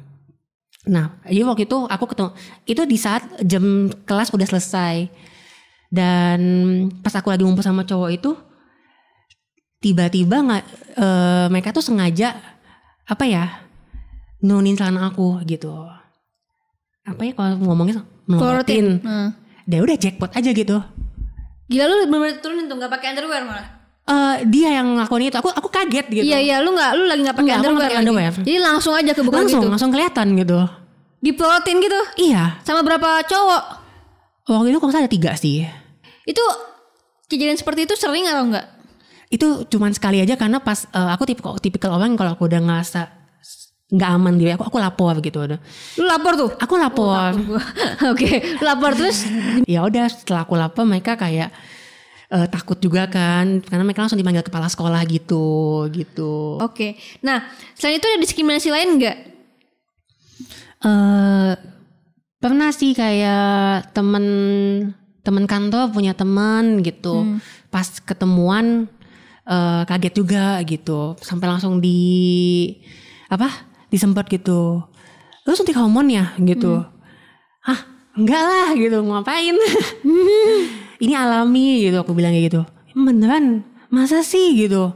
Nah, 0.88 1.20
jadi 1.28 1.44
waktu 1.44 1.68
itu 1.68 1.78
aku 1.84 2.04
ketemu 2.08 2.30
itu 2.64 2.82
di 2.88 2.96
saat 2.96 3.22
jam 3.44 3.92
kelas 4.08 4.32
udah 4.32 4.46
selesai 4.48 5.10
dan 5.92 6.40
pas 7.04 7.12
aku 7.12 7.28
lagi 7.28 7.44
ngumpul 7.44 7.64
sama 7.64 7.84
cowok 7.84 8.10
itu 8.14 8.32
tiba-tiba 9.84 10.40
nggak 10.40 10.64
eh, 10.96 11.46
mereka 11.52 11.76
tuh 11.76 11.84
sengaja 11.84 12.36
apa 13.04 13.24
ya 13.28 13.68
nurunin 14.40 14.78
celana 14.78 15.12
aku 15.12 15.44
gitu. 15.44 15.72
Apa 17.04 17.20
ya 17.24 17.32
kalau 17.36 17.60
ngomongnya 17.60 18.04
melorotin. 18.24 19.04
Nah. 19.04 19.32
Dia 19.68 19.84
udah 19.84 19.96
jackpot 20.00 20.32
aja 20.32 20.50
gitu. 20.56 20.80
Gila 21.68 21.84
lu 21.84 21.94
bener-bener 22.08 22.40
turunin 22.40 22.64
tuh 22.64 22.80
nggak 22.80 22.92
pakai 22.92 23.12
underwear 23.12 23.44
malah. 23.44 23.77
Eh 24.08 24.36
dia 24.48 24.80
yang 24.80 24.96
ngelakuin 24.96 25.28
itu, 25.28 25.36
aku 25.36 25.52
aku 25.52 25.68
kaget 25.68 26.06
gitu. 26.08 26.24
Iya 26.24 26.38
iya 26.40 26.56
lu 26.64 26.72
nggak 26.72 26.90
lu 26.96 27.04
lagi 27.04 27.20
nggak 27.28 27.36
pakai 27.36 27.54
underwear, 27.60 27.90
underwear. 28.00 28.32
Jadi 28.40 28.56
langsung 28.56 28.96
aja 28.96 29.12
ke 29.12 29.20
bukan 29.20 29.44
langsung 29.44 29.60
gitu. 29.60 29.68
langsung 29.68 29.90
kelihatan 29.92 30.26
gitu. 30.32 30.58
Diplotin 31.20 31.76
gitu. 31.76 32.00
Iya. 32.16 32.56
Sama 32.64 32.80
berapa 32.80 33.20
cowok? 33.28 33.62
Waktu 34.48 34.68
itu 34.72 34.78
kalau 34.80 34.92
salah 34.96 35.04
ada 35.04 35.12
tiga 35.12 35.36
sih. 35.36 35.68
Itu 36.24 36.40
kejadian 37.28 37.60
seperti 37.60 37.84
itu 37.84 37.94
sering 38.00 38.24
atau 38.24 38.48
enggak? 38.48 38.66
Itu 39.28 39.68
cuman 39.68 39.92
sekali 39.92 40.24
aja 40.24 40.40
karena 40.40 40.56
pas 40.64 40.88
eh, 40.88 41.10
aku 41.12 41.28
tipikal 41.28 41.60
tipikal 41.60 41.92
orang 42.00 42.16
kalau 42.16 42.32
aku 42.32 42.48
udah 42.48 42.64
ngerasa 42.64 43.12
nggak 43.88 44.10
aman 44.20 44.36
diri 44.36 44.52
aku 44.56 44.72
aku 44.72 44.80
lapor 44.80 45.20
gitu 45.20 45.44
udah. 45.44 45.60
Lu 46.00 46.08
lapor 46.08 46.32
tuh. 46.32 46.50
Aku 46.56 46.80
lapor. 46.80 47.36
Oke, 48.12 48.56
lu 48.56 48.64
lapor 48.64 48.96
terus 48.96 49.28
ya 49.68 49.84
udah 49.84 50.08
setelah 50.08 50.48
aku 50.48 50.56
lapor 50.56 50.88
mereka 50.88 51.12
kayak 51.20 51.52
eh, 52.28 52.46
takut 52.48 52.76
juga 52.76 53.08
kan 53.08 53.60
karena 53.64 53.84
mereka 53.84 54.04
langsung 54.04 54.20
dipanggil 54.20 54.44
kepala 54.44 54.68
sekolah 54.68 55.00
gitu 55.08 55.84
gitu. 55.92 56.60
Oke. 56.60 56.96
Nah, 57.24 57.48
selain 57.74 57.96
itu 57.96 58.06
ada 58.08 58.20
diskriminasi 58.20 58.68
lain 58.72 58.90
enggak? 59.00 59.18
eh 60.78 61.52
pernah 62.38 62.70
sih 62.70 62.94
kayak 62.94 63.90
temen 63.90 64.24
temen 65.26 65.44
kantor 65.50 65.90
punya 65.90 66.14
teman 66.14 66.84
gitu. 66.86 67.40
Pas 67.72 67.88
ketemuan 68.04 68.86
eh, 69.48 69.82
kaget 69.88 70.14
juga 70.14 70.62
gitu. 70.62 71.18
Sampai 71.18 71.50
langsung 71.50 71.82
di 71.82 72.70
apa 73.28 73.50
disemprot 73.90 74.28
gitu. 74.30 74.84
Lu 75.48 75.52
suntik 75.56 75.74
hormon 75.76 76.12
ya? 76.12 76.36
gitu. 76.38 76.84
Hah 77.64 77.80
enggak 78.14 78.42
lah 78.44 78.68
gitu. 78.78 79.02
Ngapain 79.02 79.56
ini 80.98 81.14
alami 81.14 81.88
gitu. 81.88 82.02
Aku 82.02 82.12
bilang 82.14 82.34
kayak 82.34 82.46
gitu. 82.52 82.60
Beneran? 82.94 83.64
Masa 83.88 84.20
sih? 84.22 84.54
Gitu. 84.54 84.92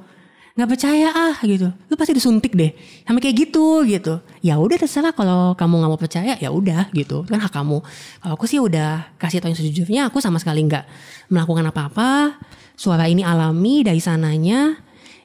Nggak 0.53 0.69
percaya 0.69 1.09
ah. 1.11 1.37
Gitu. 1.43 1.71
Lu 1.88 1.95
pasti 1.97 2.12
disuntik 2.12 2.53
deh. 2.55 2.75
Sampai 3.07 3.21
kayak 3.25 3.37
gitu 3.49 3.83
gitu. 3.88 4.21
Ya 4.45 4.59
udah 4.59 4.77
terserah. 4.77 5.15
Kalau 5.17 5.55
kamu 5.57 5.75
nggak 5.83 5.91
mau 5.91 6.01
percaya 6.01 6.35
ya 6.37 6.49
udah. 6.51 6.91
Gitu. 6.93 7.25
Kan 7.27 7.41
hak 7.41 7.53
kamu. 7.53 7.81
Kalau 8.23 8.35
aku 8.37 8.45
sih 8.45 8.61
udah 8.61 9.17
kasih 9.17 9.41
tau 9.41 9.49
yang 9.49 9.59
sejujurnya 9.59 10.03
aku 10.11 10.19
sama 10.21 10.37
sekali 10.43 10.62
nggak 10.67 10.85
melakukan 11.33 11.71
apa-apa. 11.71 12.37
Suara 12.77 13.07
ini 13.07 13.23
alami 13.23 13.87
dari 13.87 14.03
sananya. 14.03 14.77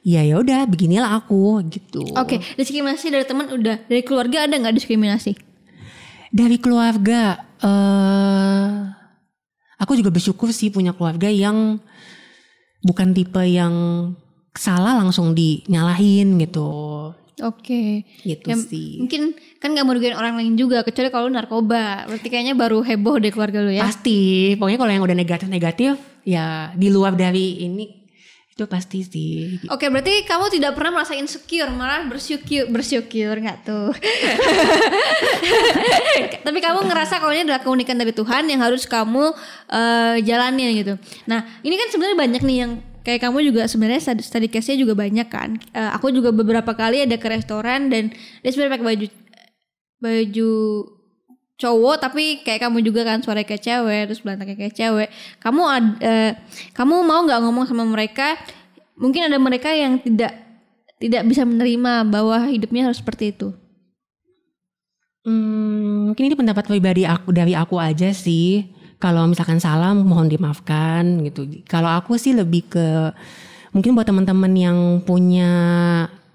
Ya 0.06 0.24
ya 0.24 0.40
udah 0.40 0.64
beginilah 0.64 1.20
aku. 1.20 1.60
Gitu. 1.68 2.16
Oke, 2.16 2.40
diskriminasi 2.56 3.12
dari 3.12 3.28
teman 3.28 3.50
udah. 3.50 3.84
Dari 3.90 4.00
keluarga 4.06 4.48
ada 4.48 4.54
nggak 4.56 4.78
diskriminasi? 4.78 5.48
dari 6.32 6.60
keluarga 6.60 7.40
eh 7.64 8.97
aku 9.78 9.94
juga 9.94 10.10
bersyukur 10.10 10.50
sih 10.50 10.68
punya 10.68 10.92
keluarga 10.92 11.30
yang 11.30 11.78
bukan 12.82 13.10
tipe 13.10 13.42
yang 13.42 13.74
salah 14.54 14.98
langsung 14.98 15.34
dinyalahin 15.34 16.38
gitu 16.38 16.70
Oke. 17.38 18.02
gitu 18.26 18.46
Ya, 18.50 18.58
sih 18.58 18.98
Mungkin 18.98 19.38
kan 19.62 19.70
nggak 19.70 19.86
merugikan 19.86 20.18
orang 20.18 20.34
lain 20.34 20.58
juga 20.58 20.82
kecuali 20.82 21.06
kalau 21.06 21.30
narkoba. 21.30 22.02
Berarti 22.10 22.26
kayaknya 22.26 22.58
baru 22.58 22.82
heboh 22.82 23.22
deh 23.22 23.30
keluarga 23.30 23.62
lu 23.62 23.70
ya. 23.70 23.86
pasti 23.86 24.54
pokoknya 24.58 24.78
kalau 24.82 24.90
yang 24.90 25.04
udah 25.06 25.14
negatif 25.14 25.46
negatif 25.46 25.94
ya 26.26 26.74
di 26.74 26.90
luar 26.90 27.14
dari 27.14 27.62
ini 27.62 27.97
itu 28.58 28.66
pasti 28.66 29.06
sih 29.06 29.62
Oke, 29.70 29.86
berarti 29.86 30.26
kamu 30.26 30.50
tidak 30.50 30.74
pernah 30.74 30.98
merasa 30.98 31.14
insecure, 31.14 31.70
malah 31.70 32.02
bersyukur, 32.10 32.66
bersyukur 32.66 33.38
nggak 33.38 33.62
tuh? 33.62 33.94
Tapi 36.46 36.58
kamu 36.58 36.90
ngerasa 36.90 37.22
kalau 37.22 37.30
ini 37.30 37.46
adalah 37.46 37.62
keunikan 37.62 37.94
dari 37.94 38.10
Tuhan 38.10 38.50
yang 38.50 38.58
harus 38.58 38.82
kamu 38.82 39.30
eh, 39.70 40.16
jalanin 40.26 40.74
gitu. 40.74 40.98
Nah, 41.30 41.46
ini 41.62 41.78
kan 41.78 41.86
sebenarnya 41.94 42.18
banyak 42.18 42.42
nih 42.42 42.58
yang 42.66 42.72
kayak 43.06 43.30
kamu 43.30 43.46
juga 43.46 43.70
sebenarnya 43.70 44.02
study, 44.02 44.26
study 44.26 44.48
case-nya 44.50 44.82
juga 44.82 44.98
banyak 44.98 45.30
kan. 45.30 45.54
Eh, 45.70 45.90
aku 45.94 46.10
juga 46.10 46.34
beberapa 46.34 46.74
kali 46.74 47.06
ada 47.06 47.14
ke 47.14 47.30
restoran 47.30 47.94
dan 47.94 48.10
dia 48.42 48.50
sebenarnya 48.50 48.74
pakai 48.74 48.86
baju 48.90 49.06
baju 50.02 50.50
cowok 51.58 51.96
tapi 51.98 52.40
kayak 52.46 52.70
kamu 52.70 52.86
juga 52.86 53.02
kan 53.02 53.18
suara 53.18 53.42
kayak 53.42 53.62
cewek 53.62 54.02
terus 54.08 54.22
belantaknya 54.22 54.56
kayak 54.56 54.74
cewek 54.78 55.08
kamu 55.42 55.62
ad- 55.66 55.98
eh, 56.00 56.32
kamu 56.72 57.02
mau 57.02 57.26
nggak 57.26 57.40
ngomong 57.42 57.66
sama 57.66 57.82
mereka 57.82 58.38
mungkin 58.94 59.26
ada 59.26 59.38
mereka 59.42 59.74
yang 59.74 59.98
tidak 59.98 60.38
tidak 61.02 61.22
bisa 61.26 61.42
menerima 61.42 62.06
bahwa 62.06 62.46
hidupnya 62.46 62.86
harus 62.86 63.02
seperti 63.02 63.34
itu 63.34 63.50
Hmm, 65.28 66.08
mungkin 66.08 66.24
ini 66.32 66.36
pendapat 66.38 66.64
pribadi 66.64 67.04
aku 67.04 67.36
dari 67.36 67.52
aku 67.52 67.76
aja 67.76 68.16
sih. 68.16 68.64
Kalau 68.96 69.28
misalkan 69.28 69.60
salah 69.60 69.92
mohon 69.92 70.24
dimaafkan 70.24 71.20
gitu. 71.22 71.44
Kalau 71.68 71.92
aku 71.92 72.16
sih 72.16 72.32
lebih 72.32 72.64
ke 72.66 73.12
mungkin 73.76 73.92
buat 73.92 74.08
teman-teman 74.08 74.52
yang 74.56 74.78
punya 75.04 75.52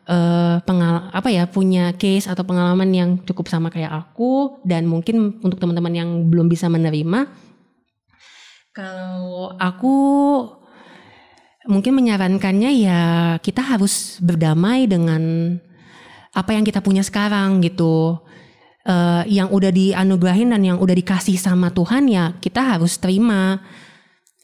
eh 0.04 0.58
pengal 0.68 1.08
apa 1.16 1.32
ya 1.32 1.48
punya 1.48 1.96
case 1.96 2.28
atau 2.28 2.44
pengalaman 2.44 2.90
yang 2.92 3.10
cukup 3.24 3.48
sama 3.48 3.72
kayak 3.72 3.92
aku 3.92 4.60
dan 4.68 4.84
mungkin 4.84 5.40
untuk 5.40 5.64
teman-teman 5.64 5.96
yang 5.96 6.10
belum 6.28 6.52
bisa 6.52 6.68
menerima 6.68 7.32
kalau 8.76 9.56
aku 9.56 9.96
mungkin 11.72 11.96
menyarankannya 11.96 12.72
ya 12.84 13.02
kita 13.40 13.64
harus 13.64 14.20
berdamai 14.20 14.92
dengan 14.92 15.56
apa 16.34 16.52
yang 16.52 16.66
kita 16.66 16.84
punya 16.84 17.06
sekarang 17.06 17.64
gitu 17.64 18.20
eh, 18.84 19.24
yang 19.30 19.48
udah 19.54 19.72
dianugerahin 19.72 20.52
dan 20.52 20.62
yang 20.66 20.78
udah 20.82 20.96
dikasih 20.98 21.40
sama 21.40 21.72
Tuhan 21.72 22.10
ya 22.12 22.36
kita 22.42 22.76
harus 22.76 23.00
terima. 23.00 23.62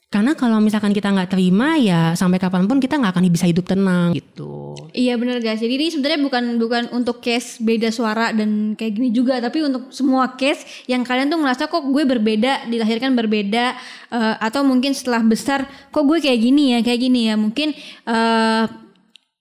Karena 0.10 0.34
kalau 0.34 0.58
misalkan 0.58 0.90
kita 0.90 1.14
nggak 1.14 1.38
terima 1.38 1.78
ya 1.78 2.18
sampai 2.18 2.42
kapan 2.42 2.66
pun 2.66 2.82
kita 2.82 2.98
nggak 2.98 3.14
akan 3.14 3.30
bisa 3.30 3.46
hidup 3.46 3.70
tenang 3.70 4.18
gitu. 4.18 4.74
Iya 4.90 5.22
benar 5.22 5.38
guys. 5.38 5.62
Jadi 5.62 5.70
ini 5.70 5.94
sebenarnya 5.94 6.26
bukan 6.26 6.44
bukan 6.58 6.84
untuk 6.98 7.22
case 7.22 7.62
beda 7.62 7.94
suara 7.94 8.34
dan 8.34 8.74
kayak 8.74 8.98
gini 8.98 9.14
juga, 9.14 9.38
tapi 9.38 9.62
untuk 9.62 9.94
semua 9.94 10.34
case 10.34 10.66
yang 10.90 11.06
kalian 11.06 11.30
tuh 11.30 11.38
ngerasa 11.38 11.70
kok 11.70 11.86
gue 11.94 12.04
berbeda, 12.10 12.66
dilahirkan 12.66 13.14
berbeda, 13.14 13.78
eh, 14.10 14.36
atau 14.42 14.66
mungkin 14.66 14.98
setelah 14.98 15.22
besar 15.22 15.70
kok 15.94 16.02
gue 16.02 16.18
kayak 16.18 16.42
gini 16.42 16.74
ya, 16.74 16.80
kayak 16.82 17.00
gini 17.06 17.30
ya. 17.30 17.38
Mungkin 17.38 17.78
eh, 18.10 18.89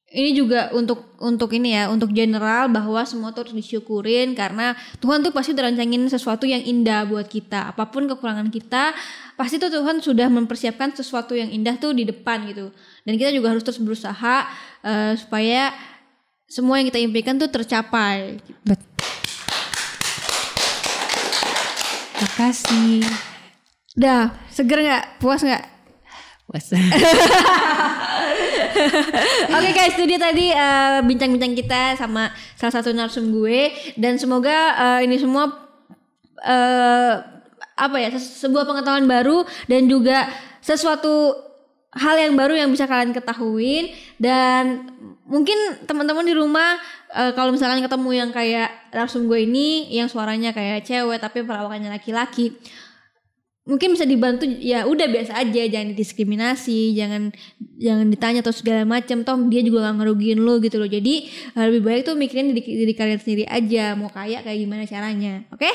ini 0.08 0.32
juga 0.32 0.72
untuk 0.72 1.12
untuk 1.20 1.52
ini 1.52 1.76
ya, 1.76 1.92
untuk 1.92 2.16
general 2.16 2.72
bahwa 2.72 3.04
semua 3.04 3.28
tuh 3.36 3.44
harus 3.44 3.52
disyukurin 3.52 4.32
karena 4.32 4.72
Tuhan 5.04 5.20
tuh 5.20 5.36
pasti 5.36 5.52
udah 5.52 5.68
rancangin 5.68 6.08
sesuatu 6.08 6.48
yang 6.48 6.64
indah 6.64 7.04
buat 7.04 7.28
kita. 7.28 7.76
Apa 7.76 7.92
pun 7.92 8.08
kekurangan 8.08 8.48
kita, 8.48 8.96
pasti 9.36 9.60
tuh 9.60 9.68
Tuhan 9.68 10.00
sudah 10.00 10.32
mempersiapkan 10.32 10.96
sesuatu 10.96 11.36
yang 11.36 11.52
indah 11.52 11.76
tuh 11.76 11.92
di 11.92 12.08
depan 12.08 12.48
gitu. 12.48 12.72
Dan 13.04 13.20
kita 13.20 13.36
juga 13.36 13.52
harus 13.52 13.60
terus 13.60 13.76
berusaha 13.76 14.48
eh, 14.80 15.12
supaya 15.20 15.76
semua 16.48 16.80
yang 16.80 16.88
kita 16.88 17.04
impikan 17.04 17.36
tuh 17.36 17.52
tercapai. 17.52 18.40
Bet. 18.64 18.80
Makasih. 22.16 23.04
Dah, 23.92 24.32
seger 24.48 24.80
nggak? 24.88 25.20
Puas 25.20 25.44
nggak? 25.44 25.64
Was. 26.48 26.72
Oke 29.56 29.70
guys, 29.74 29.94
itu 29.96 30.04
dia 30.06 30.20
tadi 30.20 30.52
eh, 30.52 30.98
bincang-bincang 31.04 31.54
kita 31.56 31.82
sama 31.98 32.30
salah 32.54 32.74
satu 32.80 32.90
narsum 32.94 33.30
gue. 33.32 33.72
Dan 33.98 34.16
semoga 34.20 34.74
eh, 34.76 35.08
ini 35.08 35.16
semua 35.18 35.50
eh, 36.42 37.14
apa 37.78 37.96
ya 37.98 38.10
sebuah 38.14 38.66
pengetahuan 38.66 39.06
baru 39.06 39.46
dan 39.70 39.86
juga 39.86 40.26
sesuatu 40.58 41.46
hal 41.94 42.18
yang 42.20 42.34
baru 42.36 42.58
yang 42.58 42.70
bisa 42.70 42.84
kalian 42.84 43.14
ketahuin. 43.14 43.94
Dan 44.18 44.92
mungkin 45.28 45.84
teman-teman 45.84 46.24
di 46.24 46.34
rumah 46.34 46.80
eh, 47.12 47.32
kalau 47.36 47.52
misalkan 47.52 47.84
ketemu 47.84 48.10
yang 48.16 48.30
kayak 48.32 48.70
narsum 48.92 49.28
gue 49.28 49.44
ini 49.44 49.92
yang 49.92 50.08
suaranya 50.08 50.56
kayak 50.56 50.88
cewek 50.88 51.20
tapi 51.20 51.44
perawakannya 51.44 51.92
laki-laki 51.92 52.56
mungkin 53.68 53.92
bisa 53.92 54.08
dibantu 54.08 54.48
ya 54.48 54.88
udah 54.88 55.06
biasa 55.12 55.36
aja 55.36 55.62
jangan 55.68 55.92
didiskriminasi 55.92 56.96
jangan 56.96 57.28
jangan 57.76 58.08
ditanya 58.08 58.40
atau 58.40 58.54
segala 58.56 58.88
macam. 58.88 59.22
Toh 59.22 59.36
dia 59.52 59.60
juga 59.60 59.84
gak 59.84 60.00
ngerugiin 60.00 60.40
lo 60.40 60.56
gitu 60.64 60.80
loh. 60.80 60.88
Jadi 60.88 61.28
eh, 61.28 61.64
lebih 61.68 61.84
baik 61.84 62.00
tuh 62.08 62.16
mikirin 62.16 62.56
diri, 62.56 62.64
diri 62.64 62.94
kalian 62.96 63.20
sendiri 63.20 63.44
aja 63.44 63.92
mau 63.92 64.08
kaya 64.08 64.40
kayak 64.40 64.58
gimana 64.58 64.88
caranya 64.88 65.44
oke? 65.52 65.68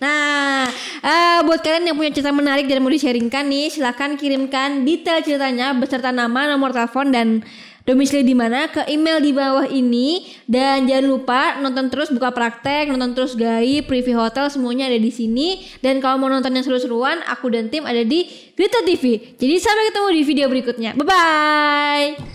Nah 0.00 0.66
eh, 1.04 1.38
buat 1.44 1.60
kalian 1.60 1.92
yang 1.92 1.96
punya 2.00 2.10
cerita 2.16 2.32
menarik 2.32 2.64
dan 2.64 2.80
mau 2.80 2.88
di-sharingkan 2.88 3.44
nih 3.44 3.68
silahkan 3.68 4.16
kirimkan 4.16 4.88
detail 4.88 5.20
ceritanya 5.20 5.76
beserta 5.76 6.08
nama 6.10 6.48
nomor 6.48 6.72
telepon 6.72 7.12
dan 7.12 7.44
domisili 7.84 8.24
di 8.24 8.32
mana 8.32 8.68
ke 8.72 8.88
email 8.88 9.20
di 9.20 9.32
bawah 9.36 9.68
ini 9.68 10.24
dan 10.48 10.88
jangan 10.88 11.06
lupa 11.08 11.40
nonton 11.60 11.92
terus 11.92 12.08
buka 12.08 12.32
praktek 12.32 12.88
nonton 12.88 13.12
terus 13.12 13.36
gai 13.36 13.84
preview 13.84 14.16
hotel 14.16 14.48
semuanya 14.48 14.88
ada 14.88 14.96
di 14.96 15.12
sini 15.12 15.64
dan 15.84 16.00
kalau 16.00 16.16
mau 16.16 16.32
nonton 16.32 16.52
yang 16.52 16.64
seru-seruan 16.64 17.20
aku 17.28 17.52
dan 17.52 17.68
tim 17.68 17.84
ada 17.84 18.00
di 18.00 18.24
Grita 18.56 18.80
TV 18.88 19.36
jadi 19.36 19.54
sampai 19.60 19.92
ketemu 19.92 20.08
di 20.16 20.22
video 20.24 20.46
berikutnya 20.48 20.90
bye 20.96 21.04
bye 21.04 22.34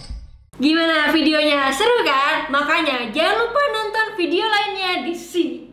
Gimana 0.60 1.08
videonya? 1.16 1.72
Seru 1.72 2.04
kan? 2.04 2.52
Makanya 2.52 3.08
jangan 3.16 3.48
lupa 3.48 3.64
nonton 3.72 4.08
video 4.20 4.44
lainnya 4.44 5.08
di 5.08 5.16
sini. 5.16 5.69